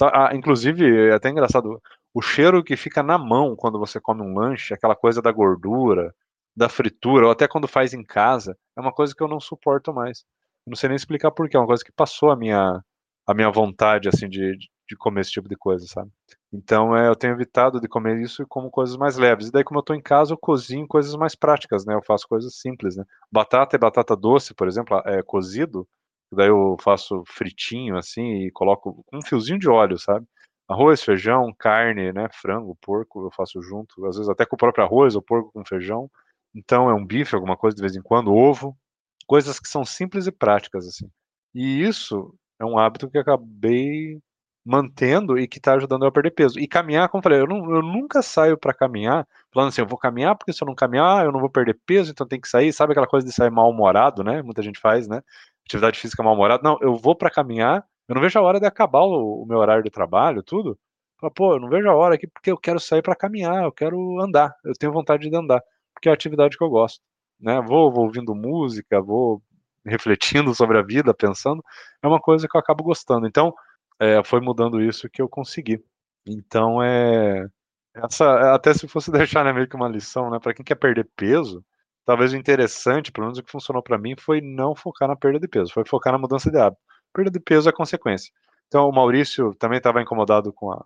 [0.00, 1.80] ah, inclusive, é até engraçado,
[2.14, 6.14] o cheiro que fica na mão quando você come um lanche, aquela coisa da gordura,
[6.56, 9.92] da fritura, ou até quando faz em casa, é uma coisa que eu não suporto
[9.92, 10.24] mais
[10.66, 12.80] não sei nem explicar porquê, é uma coisa que passou a minha,
[13.26, 16.10] a minha vontade, assim, de, de comer esse tipo de coisa, sabe?
[16.52, 19.48] Então, é, eu tenho evitado de comer isso como coisas mais leves.
[19.48, 21.94] E daí, como eu estou em casa, eu cozinho coisas mais práticas, né?
[21.94, 23.04] Eu faço coisas simples, né?
[23.32, 25.88] Batata e batata doce, por exemplo, é cozido.
[26.32, 30.26] Daí eu faço fritinho, assim, e coloco um fiozinho de óleo, sabe?
[30.68, 32.28] Arroz, feijão, carne, né?
[32.32, 34.04] Frango, porco, eu faço junto.
[34.06, 36.10] Às vezes até com o próprio arroz, ou porco com feijão.
[36.54, 38.76] Então, é um bife, alguma coisa de vez em quando, ovo.
[39.26, 41.08] Coisas que são simples e práticas, assim.
[41.54, 44.20] E isso é um hábito que acabei
[44.64, 46.58] mantendo e que está ajudando eu a perder peso.
[46.58, 49.86] E caminhar, como eu falei, eu, não, eu nunca saio para caminhar falando assim, eu
[49.86, 52.48] vou caminhar porque se eu não caminhar eu não vou perder peso, então tem que
[52.48, 52.72] sair.
[52.72, 54.42] Sabe aquela coisa de sair mal-humorado, né?
[54.42, 55.20] Muita gente faz, né?
[55.66, 56.62] Atividade física mal-humorado.
[56.62, 59.58] Não, eu vou para caminhar, eu não vejo a hora de acabar o, o meu
[59.58, 60.78] horário de trabalho, tudo.
[61.20, 63.72] Fala, pô, eu não vejo a hora aqui porque eu quero sair para caminhar, eu
[63.72, 65.62] quero andar, eu tenho vontade de andar,
[65.94, 67.00] porque é a atividade que eu gosto.
[67.42, 67.60] Né?
[67.60, 69.42] Vou, vou ouvindo música, vou
[69.84, 71.62] refletindo sobre a vida, pensando,
[72.02, 73.26] é uma coisa que eu acabo gostando.
[73.26, 73.52] Então,
[74.00, 75.82] é, foi mudando isso que eu consegui.
[76.26, 77.46] Então, é.
[77.94, 81.08] Essa, até se fosse deixar né, meio que uma lição, né, para quem quer perder
[81.16, 81.64] peso,
[82.06, 85.38] talvez o interessante, pelo menos o que funcionou para mim, foi não focar na perda
[85.40, 86.80] de peso, foi focar na mudança de hábito.
[87.12, 88.32] Perda de peso é consequência.
[88.68, 90.76] Então, o Maurício também estava incomodado com a,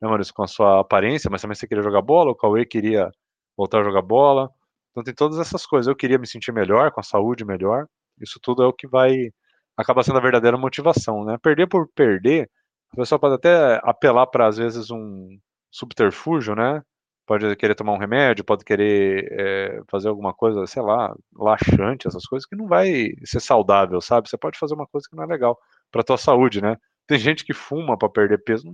[0.00, 3.10] né, Maurício, com a sua aparência, mas também você queria jogar bola, o Cauê queria
[3.56, 4.50] voltar a jogar bola.
[4.96, 5.86] Então, tem todas essas coisas.
[5.88, 7.86] Eu queria me sentir melhor, com a saúde melhor.
[8.18, 9.30] Isso tudo é o que vai
[9.76, 11.36] acaba sendo a verdadeira motivação, né?
[11.42, 12.48] Perder por perder,
[12.94, 15.38] o pessoal pode até apelar para às vezes um
[15.70, 16.82] subterfúgio, né?
[17.26, 22.24] Pode querer tomar um remédio, pode querer é, fazer alguma coisa, sei lá, laxante, essas
[22.26, 24.30] coisas que não vai ser saudável, sabe?
[24.30, 25.58] Você pode fazer uma coisa que não é legal
[25.90, 26.76] para tua saúde, né?
[27.06, 28.72] Tem gente que fuma para perder peso,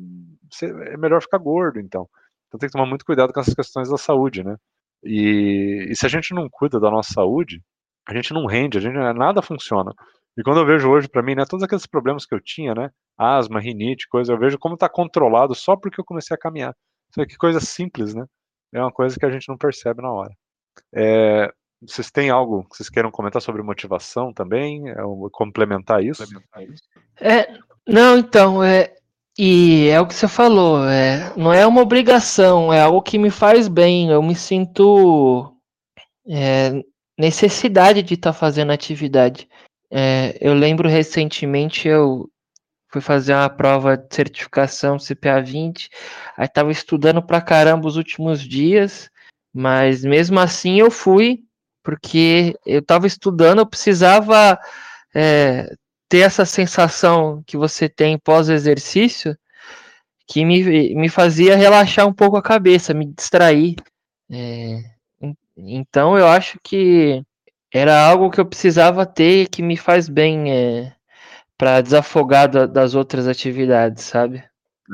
[0.63, 2.09] é melhor ficar gordo, então.
[2.47, 4.57] Então tem que tomar muito cuidado com essas questões da saúde, né?
[5.05, 7.63] E, e se a gente não cuida da nossa saúde,
[8.07, 9.93] a gente não rende, a gente nada funciona.
[10.37, 12.91] E quando eu vejo hoje para mim, né, todos aqueles problemas que eu tinha, né,
[13.17, 16.75] asma, rinite, coisa, eu vejo como está controlado só porque eu comecei a caminhar.
[17.11, 18.25] Isso que coisa simples, né?
[18.73, 20.33] É uma coisa que a gente não percebe na hora.
[20.95, 24.89] É, vocês têm algo que vocês queiram comentar sobre motivação também?
[24.89, 24.95] É,
[25.31, 26.23] complementar isso?
[27.21, 27.53] É,
[27.87, 28.95] não, então, é,
[29.39, 33.31] e é o que você falou, é, não é uma obrigação, é algo que me
[33.31, 35.55] faz bem, eu me sinto
[36.29, 36.83] é,
[37.19, 39.49] necessidade de estar tá fazendo atividade.
[39.91, 42.29] É, eu lembro recentemente eu
[42.89, 45.89] fui fazer uma prova de certificação CPA 20,
[46.37, 49.11] aí estava estudando pra caramba os últimos dias,
[49.53, 51.41] mas mesmo assim eu fui,
[51.83, 54.59] porque eu estava estudando, eu precisava
[55.15, 55.75] é,
[56.13, 59.35] ter essa sensação que você tem pós-exercício,
[60.29, 63.77] que me, me fazia relaxar um pouco a cabeça, me distrair.
[64.31, 64.83] É,
[65.57, 67.25] então eu acho que
[67.73, 70.93] era algo que eu precisava ter que me faz bem é,
[71.57, 74.45] para desafogar da, das outras atividades, sabe?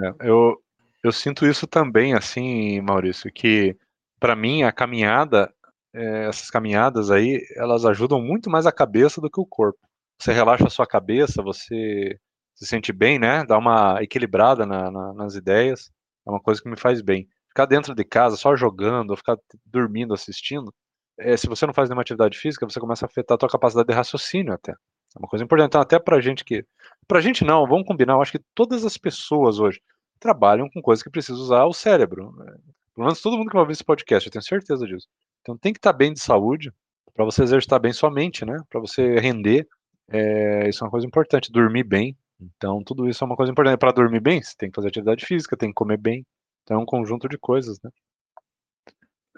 [0.00, 0.56] É, eu,
[1.02, 3.76] eu sinto isso também, assim, Maurício, que
[4.20, 5.52] para mim a caminhada,
[5.92, 9.87] é, essas caminhadas aí, elas ajudam muito mais a cabeça do que o corpo.
[10.18, 12.18] Você relaxa a sua cabeça, você
[12.54, 13.44] se sente bem, né?
[13.44, 15.90] Dá uma equilibrada na, na, nas ideias.
[16.26, 17.28] É uma coisa que me faz bem
[17.58, 20.72] ficar dentro de casa só jogando, ou ficar dormindo, assistindo,
[21.18, 23.88] é, se você não faz nenhuma atividade física, você começa a afetar a tua capacidade
[23.88, 24.72] de raciocínio até.
[24.72, 25.68] É uma coisa importante.
[25.70, 26.64] Então, até pra gente que.
[27.08, 29.80] Pra gente não, vamos combinar, eu acho que todas as pessoas hoje
[30.20, 32.32] trabalham com coisas que precisam usar o cérebro.
[32.36, 32.46] Né?
[32.94, 35.08] Pelo menos todo mundo que vai ouvir esse podcast, eu tenho certeza disso.
[35.40, 36.72] Então tem que estar bem de saúde
[37.14, 38.56] para você exercitar bem sua mente, né?
[38.68, 39.66] Para você render.
[40.10, 41.52] É, isso é uma coisa importante.
[41.52, 42.16] Dormir bem.
[42.40, 43.78] Então, tudo isso é uma coisa importante.
[43.78, 46.24] Para dormir bem, você tem que fazer atividade física, tem que comer bem,
[46.62, 47.90] então é um conjunto de coisas, né?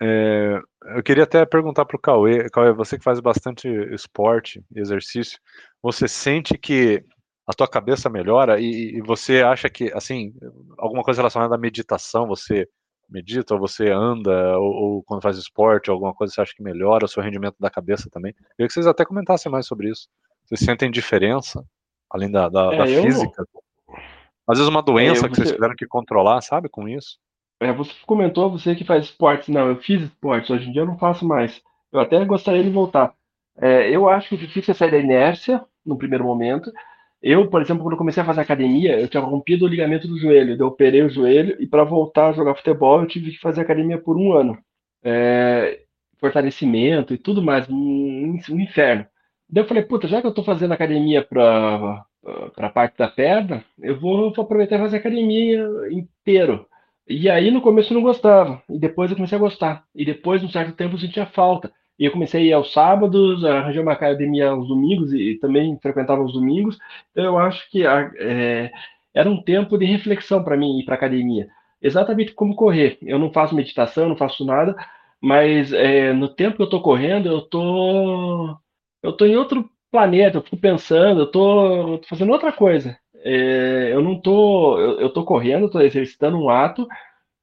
[0.02, 0.60] É,
[0.96, 5.38] eu queria até perguntar para o Cauê, Cauê, você que faz bastante esporte exercício,
[5.82, 7.04] você sente que
[7.46, 10.32] a tua cabeça melhora e, e, você acha que, assim,
[10.78, 12.66] alguma coisa relacionada à meditação, você
[13.08, 17.04] medita, ou você anda, ou, ou quando faz esporte, alguma coisa você acha que melhora
[17.04, 18.32] o seu rendimento da cabeça também?
[18.32, 20.08] Eu queria que vocês até comentassem mais sobre isso.
[20.50, 21.64] Vocês sentem diferença,
[22.10, 23.44] além da, da, é, da física?
[24.48, 27.18] Às vezes uma doença é, que vocês tiveram que controlar, sabe, com isso.
[27.60, 29.48] É, você comentou, você que faz esportes.
[29.48, 31.62] Não, eu fiz esportes, hoje em dia eu não faço mais.
[31.92, 33.14] Eu até gostaria de voltar.
[33.56, 36.72] É, eu acho que o difícil é sair da inércia, no primeiro momento.
[37.22, 40.56] Eu, por exemplo, quando comecei a fazer academia, eu tinha rompido o ligamento do joelho,
[40.58, 43.98] eu operei o joelho e para voltar a jogar futebol eu tive que fazer academia
[43.98, 44.58] por um ano.
[45.04, 45.82] É,
[46.18, 49.06] fortalecimento e tudo mais, um, um inferno.
[49.52, 52.04] Daí eu falei, puta, já que eu tô fazendo academia para
[52.54, 56.66] para a parte da perna, eu vou, vou aproveitar e fazer academia inteiro.
[57.08, 59.84] E aí no começo eu não gostava, e depois eu comecei a gostar.
[59.94, 61.72] E depois, um certo tempo, eu sentia falta.
[61.98, 66.22] E eu comecei a ir aos sábados, arranjei uma academia aos domingos e, também frequentava
[66.22, 66.78] os domingos.
[67.12, 68.70] Então eu acho que é,
[69.14, 71.48] era um tempo de reflexão para mim ir para academia.
[71.82, 72.98] exatamente como correr.
[73.02, 74.76] Eu não faço meditação, não faço nada,
[75.20, 78.56] mas é, no tempo que eu estou correndo, eu tô,
[79.02, 82.96] eu tô em outro planeta, eu fico pensando, eu tô, tô fazendo outra coisa.
[83.22, 86.86] É, eu não tô, eu, eu tô correndo, estou exercitando um ato,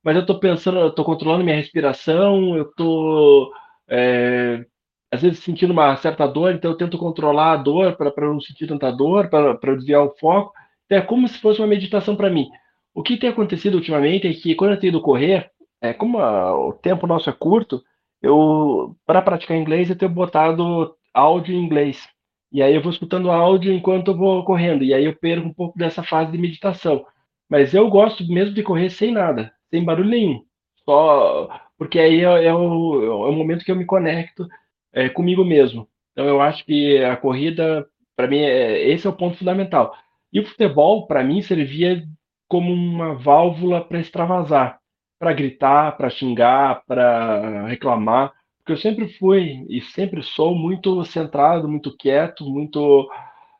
[0.03, 3.51] mas eu estou pensando, eu tô controlando minha respiração, eu tô
[3.89, 4.65] é,
[5.11, 8.67] às vezes sentindo uma certa dor, então eu tento controlar a dor para não sentir
[8.67, 10.53] tanta dor, para desviar o foco.
[10.85, 12.47] Então, é como se fosse uma meditação para mim.
[12.93, 15.51] O que tem acontecido ultimamente é que quando eu tenho ido correr,
[15.81, 17.83] é, como a, o tempo nosso é curto,
[18.21, 22.07] eu para praticar inglês eu tenho botado áudio em inglês.
[22.51, 25.53] E aí eu vou escutando áudio enquanto eu vou correndo, e aí eu perco um
[25.53, 27.05] pouco dessa fase de meditação.
[27.49, 30.41] Mas eu gosto mesmo de correr sem nada, sem barulho nenhum.
[30.85, 34.47] Só porque aí é, é, o, é o momento que eu me conecto
[34.93, 35.87] é, comigo mesmo.
[36.11, 39.93] Então eu acho que a corrida, para mim, é, esse é o ponto fundamental.
[40.31, 42.03] E o futebol, para mim, servia
[42.47, 44.79] como uma válvula para extravasar,
[45.19, 48.33] para gritar, para xingar, para reclamar,
[48.67, 53.09] porque eu sempre fui e sempre sou muito centrado, muito quieto, muito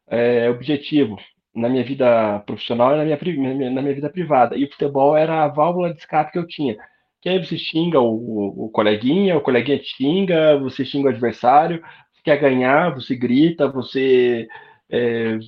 [0.08, 1.18] é, objetivo
[1.56, 4.58] na minha vida profissional e na minha, na minha vida privada.
[4.58, 6.76] E o futebol era a válvula de escape que eu tinha
[7.22, 11.82] que aí você xinga o, o, coleguinha, o coleguinha te xinga, você xinga o adversário,
[12.14, 14.48] você quer ganhar, você grita, você
[14.90, 15.40] é,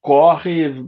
[0.00, 0.84] corre.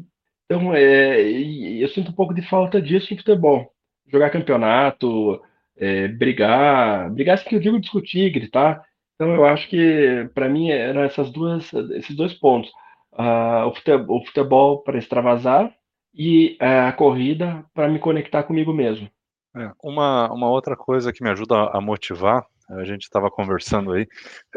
[0.46, 3.70] Então, é, eu sinto um pouco de falta disso em futebol.
[4.10, 5.40] Jogar campeonato,
[5.80, 8.84] é, brigar, brigar assim que eu digo discutir, gritar.
[9.14, 12.70] Então, eu acho que para mim eram essas duas, esses dois pontos.
[13.12, 15.74] Uh, o futebol, futebol para extravasar
[16.14, 19.10] e uh, a corrida para me conectar comigo mesmo.
[19.56, 24.06] É, uma, uma outra coisa que me ajuda a motivar, a gente estava conversando aí,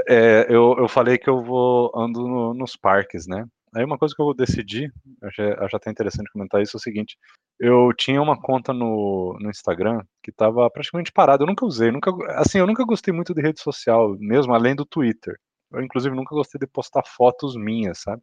[0.08, 3.44] é, eu, eu falei que eu vou ando no, nos parques, né?
[3.76, 4.92] Aí uma coisa que eu decidi,
[5.24, 7.18] acho, acho até interessante comentar isso, é o seguinte,
[7.60, 12.12] eu tinha uma conta no, no Instagram que estava praticamente parada, eu nunca usei, nunca,
[12.40, 15.38] assim, eu nunca gostei muito de rede social, mesmo além do Twitter.
[15.72, 18.22] Eu, inclusive, nunca gostei de postar fotos minhas, sabe?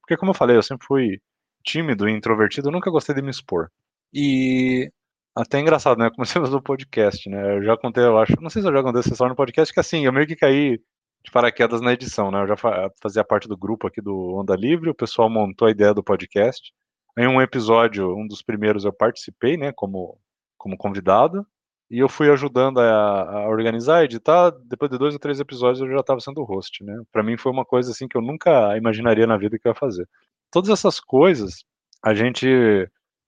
[0.00, 1.20] Porque, como eu falei, eu sempre fui
[1.64, 3.70] tímido e introvertido, eu nunca gostei de me expor.
[4.12, 4.90] E
[5.34, 6.10] até engraçado, né?
[6.10, 7.56] Comecei a fazer o podcast, né?
[7.56, 9.72] Eu já contei, eu acho, não sei se eu já contei essa história no podcast,
[9.74, 10.80] que assim, eu meio que caí
[11.24, 12.42] de paraquedas na edição, né?
[12.42, 12.56] Eu já
[13.00, 16.72] fazia parte do grupo aqui do Onda Livre, o pessoal montou a ideia do podcast.
[17.16, 20.18] Em um episódio, um dos primeiros, eu participei, né, como,
[20.58, 21.46] como convidado,
[21.90, 24.50] e eu fui ajudando a, a organizar, editar.
[24.64, 27.00] Depois de dois ou três episódios, eu já estava sendo host, né?
[27.10, 29.78] Para mim foi uma coisa assim que eu nunca imaginaria na vida que eu ia
[29.78, 30.06] fazer.
[30.50, 31.64] Todas essas coisas,
[32.02, 32.46] a gente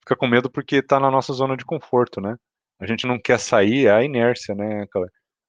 [0.01, 2.37] fica com medo porque está na nossa zona de conforto, né?
[2.79, 4.87] A gente não quer sair, é a inércia, né?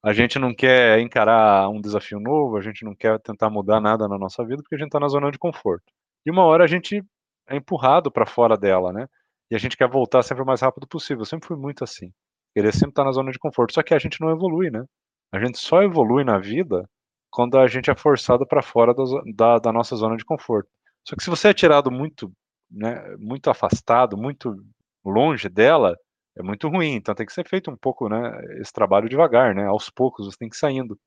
[0.08, 4.08] A gente não quer encarar um desafio novo, a gente não quer tentar mudar nada
[4.08, 5.84] na nossa vida porque a gente está na zona de conforto.
[6.24, 7.04] E uma hora a gente
[7.46, 9.06] é empurrado para fora dela, né?
[9.50, 11.20] E a gente quer voltar sempre o mais rápido possível.
[11.20, 12.10] Eu sempre fui muito assim.
[12.54, 13.74] Querer sempre estar tá na zona de conforto.
[13.74, 14.82] Só que a gente não evolui, né?
[15.30, 16.88] A gente só evolui na vida
[17.30, 19.04] quando a gente é forçado para fora da,
[19.34, 20.70] da, da, nossa zona de conforto.
[21.06, 22.32] Só que se você é tirado muito
[22.70, 24.56] né, muito afastado, muito
[25.04, 25.94] longe dela,
[26.38, 26.94] é muito ruim.
[26.94, 30.38] Então tem que ser feito um pouco, né, esse trabalho devagar, né, aos poucos você
[30.38, 30.98] tem que ir saindo.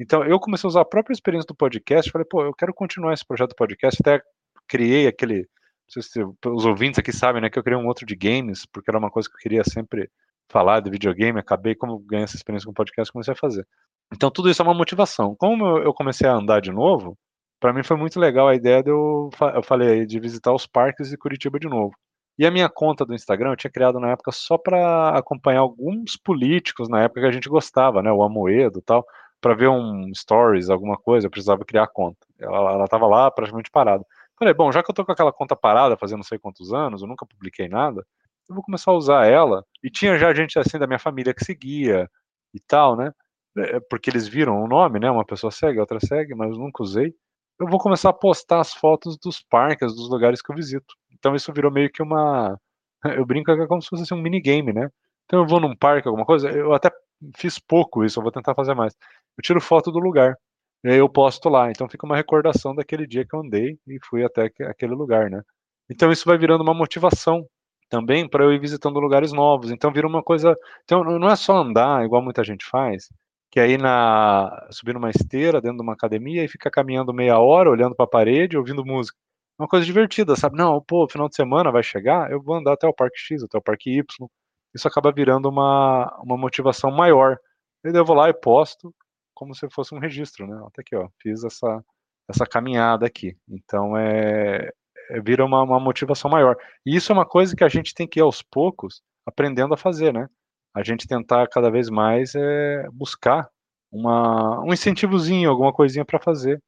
[0.00, 3.12] Então eu comecei a usar a própria experiência do podcast, falei, pô, eu quero continuar
[3.12, 4.22] esse projeto do podcast, até
[4.68, 8.06] criei aquele, não sei se os ouvintes aqui sabem, né, que eu criei um outro
[8.06, 10.08] de games, porque era uma coisa que eu queria sempre
[10.50, 13.66] falar de videogame, acabei, como ganhei essa experiência com o podcast, comecei a fazer.
[14.12, 15.34] Então tudo isso é uma motivação.
[15.36, 17.18] Como eu comecei a andar de novo,
[17.60, 21.10] para mim foi muito legal a ideia de eu, eu falei de visitar os parques
[21.10, 21.92] de Curitiba de novo.
[22.38, 26.16] E a minha conta do Instagram eu tinha criado na época só para acompanhar alguns
[26.16, 29.04] políticos na época que a gente gostava, né, o Amoedo, tal,
[29.40, 32.18] para ver um stories, alguma coisa, eu precisava criar a conta.
[32.38, 34.04] Ela, ela tava lá praticamente parada.
[34.38, 37.02] Falei, bom, já que eu tô com aquela conta parada fazendo não sei quantos anos,
[37.02, 38.06] eu nunca publiquei nada,
[38.48, 39.64] eu vou começar a usar ela.
[39.82, 42.08] E tinha já gente assim da minha família que seguia
[42.54, 43.12] e tal, né?
[43.56, 45.10] É, porque eles viram o nome, né?
[45.10, 47.14] Uma pessoa segue, outra segue, mas eu nunca usei
[47.60, 50.94] eu vou começar a postar as fotos dos parques, dos lugares que eu visito.
[51.12, 52.58] Então isso virou meio que uma.
[53.16, 54.90] Eu brinco que é como se fosse assim, um minigame, né?
[55.24, 56.90] Então eu vou num parque, alguma coisa, eu até
[57.36, 58.94] fiz pouco isso, eu vou tentar fazer mais.
[59.36, 60.36] Eu tiro foto do lugar,
[60.84, 61.70] e aí eu posto lá.
[61.70, 65.42] Então fica uma recordação daquele dia que eu andei e fui até aquele lugar, né?
[65.90, 67.46] Então isso vai virando uma motivação
[67.88, 69.70] também para eu ir visitando lugares novos.
[69.70, 70.56] Então vira uma coisa.
[70.84, 73.08] Então não é só andar, igual muita gente faz,
[73.50, 77.70] que aí na subir numa esteira dentro de uma academia e fica caminhando meia hora,
[77.70, 79.16] olhando para a parede, ouvindo música.
[79.58, 80.56] Uma coisa divertida, sabe?
[80.56, 83.58] Não, pô, final de semana vai chegar, eu vou andar até o Parque X, até
[83.58, 84.28] o Parque Y.
[84.74, 87.38] Isso acaba virando uma, uma motivação maior.
[87.84, 88.94] E eu vou lá e posto
[89.34, 90.60] como se fosse um registro, né?
[90.66, 91.84] Até aqui, ó, fiz essa,
[92.28, 93.36] essa caminhada aqui.
[93.48, 94.70] Então é,
[95.10, 96.56] é vira uma, uma motivação maior.
[96.84, 99.76] E isso é uma coisa que a gente tem que ir aos poucos aprendendo a
[99.76, 100.28] fazer, né?
[100.74, 103.48] A gente tentar cada vez mais é, buscar
[103.90, 106.62] uma, um incentivozinho, alguma coisinha para fazer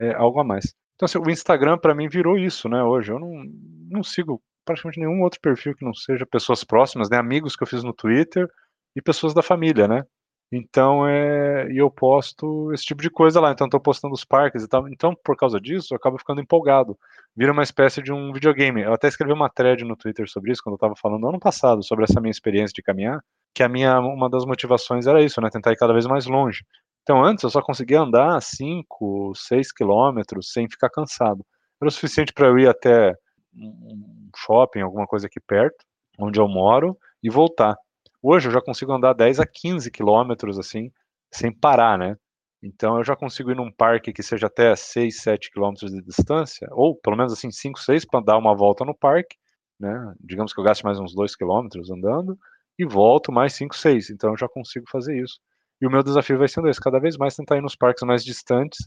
[0.00, 0.74] é, algo a mais.
[0.94, 2.82] Então, assim, o Instagram para mim virou isso, né?
[2.82, 3.44] Hoje eu não,
[3.90, 7.18] não sigo praticamente nenhum outro perfil que não seja pessoas próximas, né?
[7.18, 8.48] Amigos que eu fiz no Twitter
[8.94, 10.04] e pessoas da família, né?
[10.50, 13.50] Então, é, e eu posto esse tipo de coisa lá.
[13.50, 14.88] Então, estou postando os parques e tal.
[14.88, 16.96] Então, por causa disso, eu acabo ficando empolgado.
[17.36, 18.82] Vira uma espécie de um videogame.
[18.82, 21.40] Eu até escrevi uma thread no Twitter sobre isso, quando eu estava falando no ano
[21.40, 23.20] passado, sobre essa minha experiência de caminhar,
[23.54, 25.50] que a minha, uma das motivações era isso, né?
[25.50, 26.64] Tentar ir cada vez mais longe.
[27.02, 31.44] Então, antes eu só conseguia andar 5, 6 quilômetros sem ficar cansado.
[31.80, 33.14] Era o suficiente para eu ir até
[33.54, 35.84] um shopping, alguma coisa aqui perto,
[36.18, 37.76] onde eu moro, e voltar.
[38.22, 40.90] Hoje eu já consigo andar 10 a 15 quilômetros, assim,
[41.30, 42.16] sem parar, né?
[42.62, 46.66] Então eu já consigo ir num parque que seja até 6, 7 quilômetros de distância,
[46.72, 49.36] ou pelo menos assim 5, 6 para dar uma volta no parque,
[49.78, 50.14] né?
[50.20, 52.38] Digamos que eu gaste mais uns 2 quilômetros andando
[52.78, 54.10] e volto mais 5, 6.
[54.10, 55.38] Então eu já consigo fazer isso.
[55.80, 58.24] E o meu desafio vai sendo esse, cada vez mais tentar ir nos parques mais
[58.24, 58.78] distantes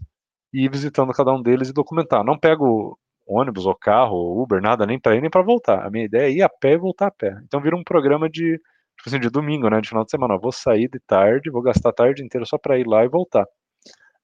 [0.54, 2.24] e ir visitando cada um deles e documentar.
[2.24, 5.86] Não pego ônibus ou carro ou Uber, nada, nem para ir nem para voltar.
[5.86, 7.40] A minha ideia é ir a pé e voltar a pé.
[7.46, 8.60] Então vira um programa de,
[9.00, 10.36] tipo assim, de domingo, né, de final de semana.
[10.36, 13.10] Eu vou sair de tarde, vou gastar a tarde inteira só para ir lá e
[13.10, 13.46] voltar.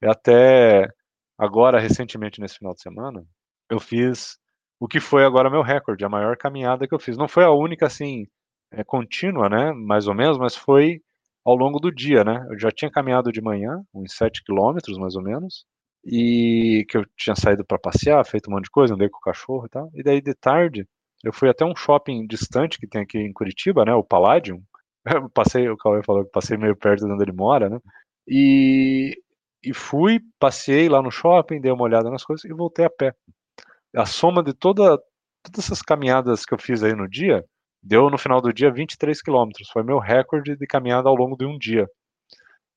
[0.01, 0.88] E até
[1.38, 3.23] agora, recentemente, nesse final de semana,
[3.69, 4.38] eu fiz
[4.80, 7.17] o que foi agora meu recorde, a maior caminhada que eu fiz.
[7.17, 8.28] Não foi a única, assim,
[8.71, 11.01] é, contínua, né, mais ou menos, mas foi
[11.45, 12.45] ao longo do dia, né?
[12.49, 15.65] Eu já tinha caminhado de manhã, uns 7 quilômetros mais ou menos,
[16.05, 19.21] e que eu tinha saído para passear, feito um monte de coisa, andei com o
[19.21, 19.91] cachorro e tal.
[19.95, 20.88] E daí de tarde,
[21.26, 23.93] eu fui até um shopping distante que tem aqui em Curitiba, né?
[23.93, 24.61] O Palladium.
[25.05, 27.80] Eu passei, o Cauê falou que passei meio perto de onde ele mora, né?
[28.28, 29.21] E,
[29.63, 33.13] e fui, passei lá no shopping, dei uma olhada nas coisas e voltei a pé.
[33.95, 34.97] A soma de toda,
[35.43, 37.43] todas essas caminhadas que eu fiz aí no dia
[37.88, 39.69] Deu no final do dia 23 quilômetros.
[39.69, 41.88] Foi meu recorde de caminhada ao longo de um dia.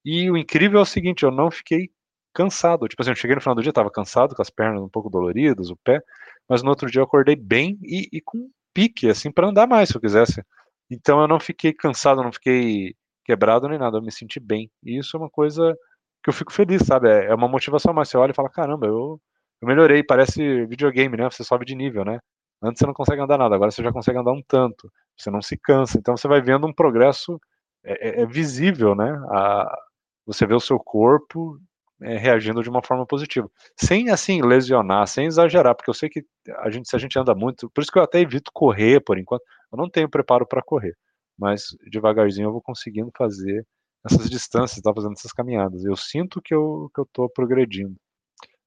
[0.04, 1.90] E o incrível é o seguinte, eu não fiquei
[2.34, 2.88] cansado.
[2.88, 5.10] Tipo assim, eu cheguei no final do dia, estava cansado, com as pernas um pouco
[5.10, 6.02] doloridas, o pé,
[6.48, 9.88] mas no outro dia eu acordei bem e, e com pique, assim, para andar mais
[9.88, 10.42] se eu quisesse.
[10.90, 14.70] Então eu não fiquei cansado, não fiquei quebrado nem nada, eu me senti bem.
[14.82, 15.76] E isso é uma coisa
[16.22, 17.08] que eu fico feliz, sabe?
[17.10, 18.08] É, é uma motivação mais.
[18.08, 19.20] Você olha e fala, caramba, eu,
[19.60, 21.24] eu melhorei, parece videogame, né?
[21.30, 22.18] Você sobe de nível, né?
[22.62, 24.90] Antes você não consegue andar nada, agora você já consegue andar um tanto.
[25.16, 25.98] Você não se cansa.
[25.98, 27.40] Então você vai vendo um progresso
[27.84, 29.10] é, é, é visível, né?
[29.30, 29.78] A,
[30.26, 31.58] você vê o seu corpo
[32.02, 36.24] é, reagindo de uma forma positiva, sem assim lesionar, sem exagerar, porque eu sei que
[36.58, 39.18] a gente, se a gente anda muito, por isso que eu até evito correr por
[39.18, 39.42] enquanto.
[39.72, 40.96] Eu não tenho preparo para correr,
[41.38, 43.66] mas devagarzinho eu vou conseguindo fazer
[44.04, 45.84] essas distâncias, tá fazendo essas caminhadas.
[45.84, 47.96] Eu sinto que eu que eu estou progredindo.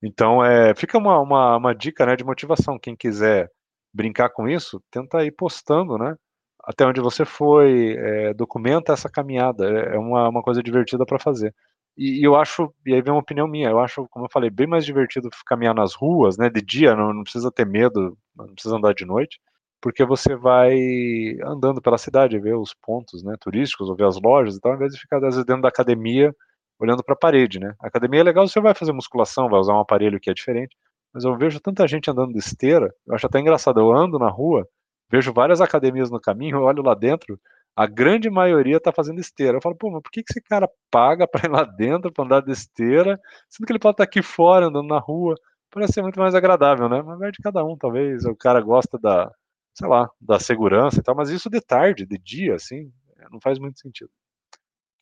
[0.03, 2.79] Então, é, fica uma, uma, uma dica né, de motivação.
[2.79, 3.49] Quem quiser
[3.93, 6.15] brincar com isso, tenta ir postando, né?
[6.63, 11.19] Até onde você foi, é, documenta essa caminhada, é, é uma, uma coisa divertida para
[11.19, 11.53] fazer.
[12.01, 14.65] E, eu acho, e aí vem uma opinião minha, eu acho, como eu falei, bem
[14.65, 16.49] mais divertido caminhar nas ruas, né?
[16.49, 19.39] De dia, não, não precisa ter medo, não precisa andar de noite,
[19.79, 24.55] porque você vai andando pela cidade, ver os pontos né, turísticos, ou ver as lojas
[24.55, 26.35] e tal, ao invés de ficar às vezes dentro da academia
[26.79, 27.75] olhando para a parede, né?
[27.79, 30.75] A academia é legal, você vai fazer musculação, vai usar um aparelho que é diferente,
[31.13, 34.29] mas eu vejo tanta gente andando de esteira, eu acho até engraçado, eu ando na
[34.29, 34.67] rua,
[35.11, 37.39] vejo várias academias no caminho, eu olho lá dentro,
[37.75, 39.57] a grande maioria está fazendo esteira.
[39.57, 42.25] Eu falo, pô, mas por que, que esse cara paga para ir lá dentro, para
[42.25, 43.19] andar de esteira,
[43.49, 45.35] sendo que ele pode estar tá aqui fora, andando na rua?
[45.69, 47.01] Parece ser muito mais agradável, né?
[47.01, 48.25] Mas vai de cada um, talvez.
[48.25, 49.31] O cara gosta da,
[49.73, 52.91] sei lá, da segurança e tal, mas isso de tarde, de dia, assim,
[53.31, 54.09] não faz muito sentido.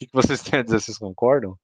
[0.02, 0.80] O que vocês têm a dizer?
[0.80, 1.58] Vocês concordam?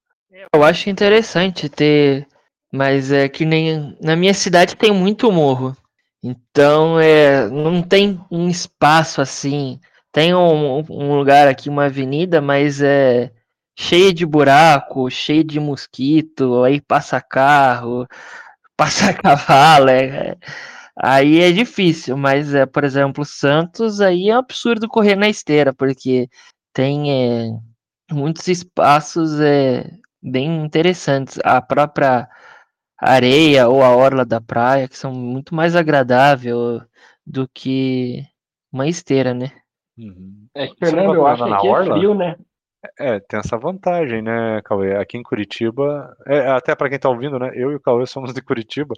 [0.53, 2.28] Eu acho interessante ter
[2.76, 5.76] mas é que nem na minha cidade tem muito morro.
[6.22, 9.80] Então é, não tem um espaço assim.
[10.16, 13.34] Tem um, um lugar aqui, uma avenida, mas é
[13.78, 18.07] cheia de buraco, cheia de mosquito, aí passa carro,
[18.78, 20.38] passa cavalo, é,
[20.97, 25.74] aí é difícil, mas é, por exemplo, Santos aí é um absurdo correr na esteira,
[25.74, 26.30] porque
[26.74, 29.91] tem é, muitos espaços é,
[30.24, 31.38] bem interessantes.
[31.43, 32.30] A própria
[32.97, 36.82] areia ou a orla da praia, que são muito mais agradável
[37.26, 38.26] do que
[38.72, 39.51] uma esteira, né?
[39.97, 40.47] Uhum.
[40.53, 41.95] É que, Fernando, eu acho que aqui é orla?
[41.95, 42.35] é frio, né?
[42.99, 44.95] É, tem essa vantagem, né, Cauê?
[44.95, 47.51] Aqui em Curitiba, é, até para quem tá ouvindo, né?
[47.55, 48.93] Eu e o Cauê somos de Curitiba.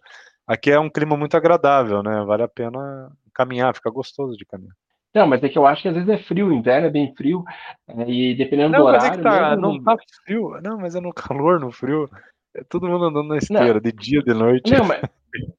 [0.45, 2.23] Aqui é um clima muito agradável, né?
[2.25, 4.75] Vale a pena caminhar, fica gostoso de caminhar.
[5.13, 7.13] Não, mas é que eu acho que às vezes é frio, o inverno é bem
[7.15, 7.43] frio,
[7.87, 9.17] é, e dependendo não, do horário...
[9.17, 12.09] Não, mas é que tá, não tá frio, não, mas é no calor, no frio,
[12.57, 13.79] é todo mundo andando na esteira, não.
[13.79, 14.71] de dia, de noite.
[14.71, 15.01] Não, mas,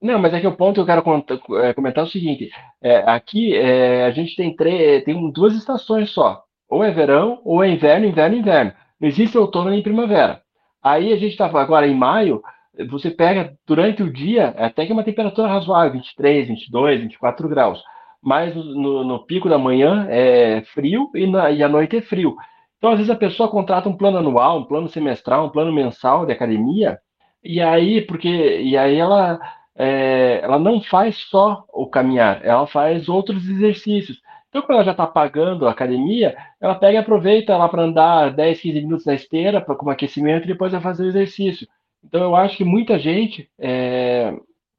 [0.03, 1.03] Não, mas é que o ponto que eu quero
[1.63, 2.51] é, comentar é o seguinte:
[2.83, 6.43] é, aqui é, a gente tem, três, tem duas estações só.
[6.69, 8.73] Ou é verão, ou é inverno, inverno, inverno.
[9.01, 10.43] Não existe outono nem primavera.
[10.83, 12.43] Aí a gente está agora em maio,
[12.91, 17.83] você pega durante o dia, até que é uma temperatura razoável, 23, 22, 24 graus.
[18.23, 22.37] Mas no, no pico da manhã é frio e, na, e à noite é frio.
[22.79, 26.24] Então, às vezes, a pessoa contrata um plano anual, um plano semestral, um plano mensal
[26.24, 26.99] de academia,
[27.43, 29.39] e aí, porque, e aí ela,
[29.74, 34.20] é, ela não faz só o caminhar, ela faz outros exercícios.
[34.49, 38.33] Então, quando ela já está pagando a academia, ela pega e aproveita lá para andar
[38.33, 41.66] 10, 15 minutos na esteira pra, como aquecimento e depois vai fazer o exercício.
[42.03, 44.33] Então, eu acho que muita gente é,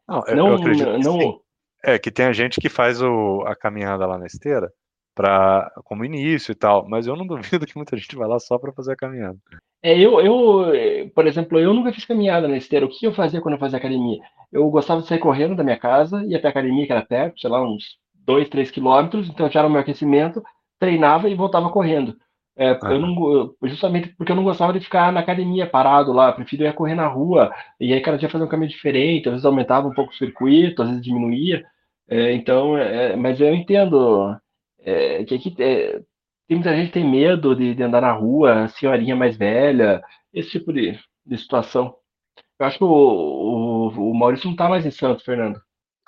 [0.08, 1.39] não, eu, não, eu acredito não...
[1.84, 4.72] é que tem a gente que faz o, a caminhada lá na esteira
[5.16, 8.57] para como início e tal, mas eu não duvido que muita gente vai lá só
[8.57, 9.38] para fazer a caminhada.
[9.82, 12.86] É, eu, eu, por exemplo, eu nunca fiz caminhada na esteira.
[12.86, 14.20] O que eu fazia quando eu fazia academia?
[14.51, 17.39] Eu gostava de sair correndo da minha casa, ia até a academia, que era perto,
[17.39, 20.43] sei lá, uns 2, 3 quilômetros, então já era o meu aquecimento,
[20.80, 22.16] treinava e voltava correndo.
[22.57, 22.91] É, ah.
[22.91, 26.74] eu não, justamente porque eu não gostava de ficar na academia parado lá, prefiro ir
[26.74, 29.93] correr na rua, e aí cada dia fazer um caminho diferente, às vezes aumentava um
[29.93, 31.64] pouco o circuito, às vezes diminuía.
[32.10, 34.36] É, então, é, mas eu entendo
[34.84, 36.00] é, que aqui é,
[36.48, 40.02] tem muita gente que tem medo de, de, andar na rua, senhorinha mais velha,
[40.34, 41.96] esse tipo de, de situação.
[42.60, 45.62] Eu acho que o, o, o Maurício não está mais em Santos, Fernando.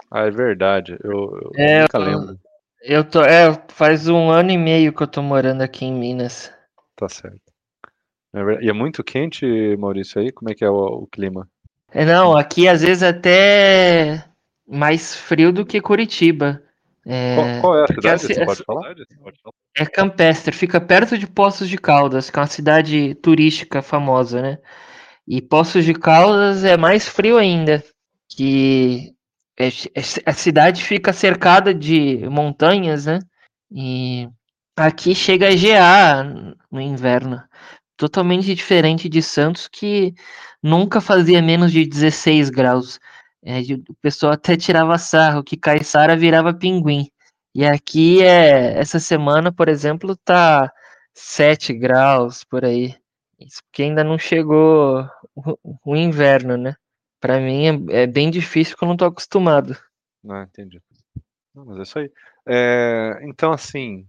[0.09, 0.97] Ah, é verdade.
[1.03, 2.39] Eu, eu é, nunca lembro.
[2.81, 6.51] Eu tô, é, faz um ano e meio que eu tô morando aqui em Minas.
[6.95, 7.39] Tá certo.
[8.33, 9.45] É e é muito quente,
[9.77, 10.31] Maurício, aí?
[10.31, 11.47] Como é que é o, o clima?
[11.91, 14.23] É, não, aqui às vezes até
[14.67, 16.63] mais frio do que Curitiba.
[17.05, 18.21] É, qual, é a cidade?
[18.21, 18.95] Você pode falar?
[19.75, 24.57] É Campestre, fica perto de Poços de Caldas, que é uma cidade turística famosa, né?
[25.27, 27.83] E Poços de Caldas é mais frio ainda,
[28.29, 29.13] que
[29.57, 33.19] é, é, a cidade fica cercada de montanhas, né?
[33.71, 34.27] E
[34.75, 37.41] aqui chega a gear no inverno,
[37.97, 40.13] totalmente diferente de Santos, que
[40.61, 42.99] nunca fazia menos de 16 graus.
[43.43, 47.09] É, o pessoal até tirava sarro que Caiçara virava pinguim.
[47.53, 50.71] E aqui é essa semana, por exemplo, tá
[51.13, 52.95] 7 graus por aí.
[53.39, 56.75] Isso porque ainda não chegou o, o inverno, né?
[57.19, 59.75] Para mim é, é, bem difícil porque eu não tô acostumado.
[60.29, 60.81] Ah, entendi.
[61.53, 62.11] Não, mas é isso aí.
[62.47, 64.07] É, então, assim,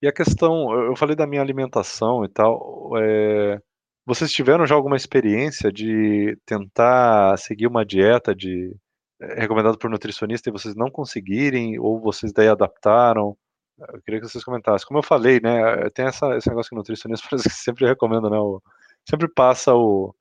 [0.00, 2.92] e a questão, eu falei da minha alimentação e tal.
[2.98, 3.60] É,
[4.08, 8.74] vocês tiveram já alguma experiência de tentar seguir uma dieta de
[9.20, 13.36] é, recomendado por nutricionista e vocês não conseguirem ou vocês daí adaptaram?
[13.78, 14.88] Eu queria que vocês comentassem.
[14.88, 18.30] Como eu falei, né, tem essa, esse negócio que o nutricionista parece que sempre recomenda,
[18.30, 18.62] né, o,
[19.06, 20.14] sempre passa o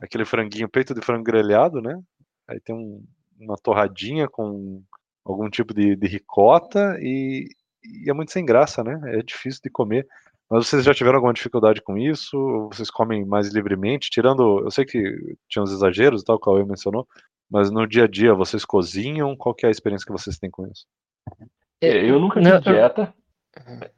[0.00, 2.00] aquele franguinho, peito de frango grelhado, né?
[2.48, 3.04] Aí tem um,
[3.38, 4.82] uma torradinha com
[5.22, 7.46] algum tipo de, de ricota e,
[7.84, 8.98] e, é muito sem graça, né?
[9.18, 10.08] É difícil de comer.
[10.54, 12.68] Mas vocês já tiveram alguma dificuldade com isso?
[12.72, 14.08] Vocês comem mais livremente?
[14.08, 17.08] Tirando, eu sei que tinha uns exageros e tal, que o Cauê mencionou,
[17.50, 19.34] mas no dia a dia vocês cozinham?
[19.36, 20.86] Qual é a experiência que vocês têm com isso?
[21.80, 23.12] É, eu nunca fiz dieta.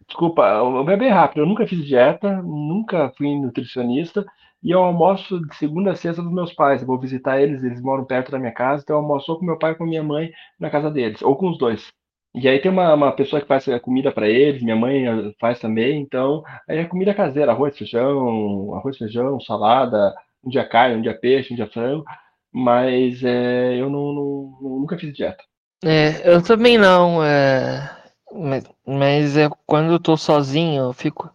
[0.09, 1.43] Desculpa, eu vou bem rápido.
[1.43, 4.25] Eu nunca fiz dieta, nunca fui nutricionista
[4.63, 6.81] e eu almoço de segunda a sexta dos meus pais.
[6.81, 9.45] Eu vou visitar eles, eles moram perto da minha casa, então eu almoço ou com
[9.45, 11.93] meu pai ou com minha mãe na casa deles, ou com os dois.
[12.37, 15.33] E aí tem uma, uma pessoa que faz a comida para eles, minha mãe eh,
[15.41, 20.15] faz também, então aí é comida caseira, arroz, feijão, arroz, feijão, salada,
[20.45, 22.05] um dia carne, um dia peixe, um dia frango,
[22.53, 25.43] mas é, eu não, não, nunca fiz dieta.
[25.83, 27.91] É, eu também não, é,
[28.31, 31.33] mas, mas é, quando eu tô sozinho, eu fico,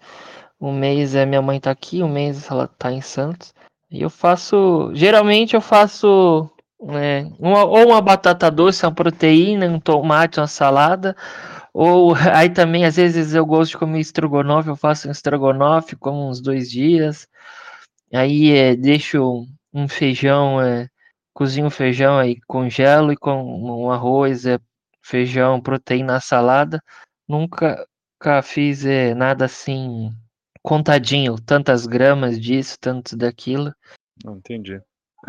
[0.60, 3.56] um mês é minha mãe tá aqui, um mês ela tá em Santos,
[3.90, 6.48] e eu faço, geralmente eu faço
[6.90, 11.16] é, uma, ou uma batata doce, uma proteína, um tomate, uma salada.
[11.74, 16.28] Ou aí também, às vezes, eu gosto de comer estrogonofe, eu faço um estrogonofe, como
[16.28, 17.28] uns dois dias.
[18.14, 20.88] Aí é, deixo um feijão, é,
[21.34, 24.60] cozinho feijão aí, congelo e com um arroz, é,
[25.02, 26.82] feijão, proteína, salada.
[27.28, 27.86] Nunca,
[28.20, 30.12] nunca fiz é, nada assim
[30.62, 33.74] contadinho, tantas gramas disso, tantos daquilo.
[34.24, 34.80] Não entendi.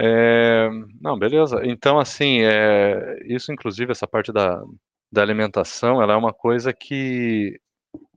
[0.00, 0.68] É,
[1.00, 1.60] não, beleza.
[1.64, 4.62] Então, assim, é, isso, inclusive, essa parte da,
[5.10, 7.60] da alimentação, ela é uma coisa que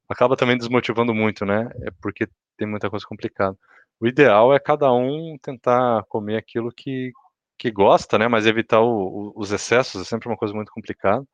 [0.10, 1.70] acaba também desmotivando muito, né?
[1.84, 3.58] É porque tem muita coisa complicada.
[4.00, 7.12] O ideal é cada um tentar comer aquilo que,
[7.60, 8.28] que gosta, né?
[8.28, 11.26] Mas evitar o, o, os excessos é sempre uma coisa muito complicada.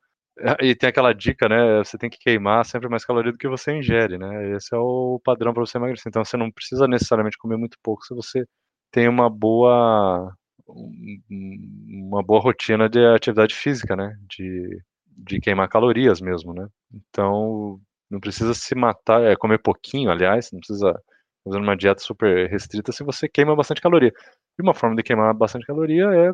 [0.61, 1.79] E tem aquela dica, né?
[1.79, 4.55] Você tem que queimar sempre mais caloria do que você ingere, né?
[4.55, 6.09] Esse é o padrão para você emagrecer.
[6.09, 8.45] Então você não precisa necessariamente comer muito pouco se você
[8.91, 10.33] tem uma boa
[10.67, 14.17] uma boa rotina de atividade física, né?
[14.29, 16.67] De, de queimar calorias mesmo, né?
[16.93, 17.79] Então,
[18.09, 21.01] não precisa se matar, é comer pouquinho, aliás, não precisa
[21.43, 24.13] fazer uma dieta super restrita se você queima bastante caloria.
[24.59, 26.33] E uma forma de queimar bastante caloria é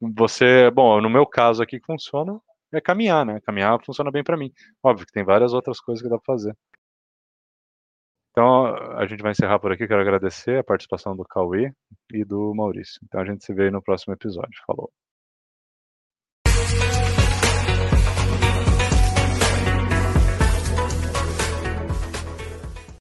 [0.00, 2.40] você, bom, no meu caso aqui que funciona
[2.72, 3.40] é caminhar, né?
[3.44, 4.52] Caminhar funciona bem para mim.
[4.82, 6.54] Óbvio que tem várias outras coisas que dá para fazer.
[8.38, 8.66] Então,
[8.96, 9.88] a gente vai encerrar por aqui.
[9.88, 11.72] Quero agradecer a participação do Cauê
[12.14, 13.00] e do Maurício.
[13.02, 14.62] Então, a gente se vê no próximo episódio.
[14.64, 14.92] Falou.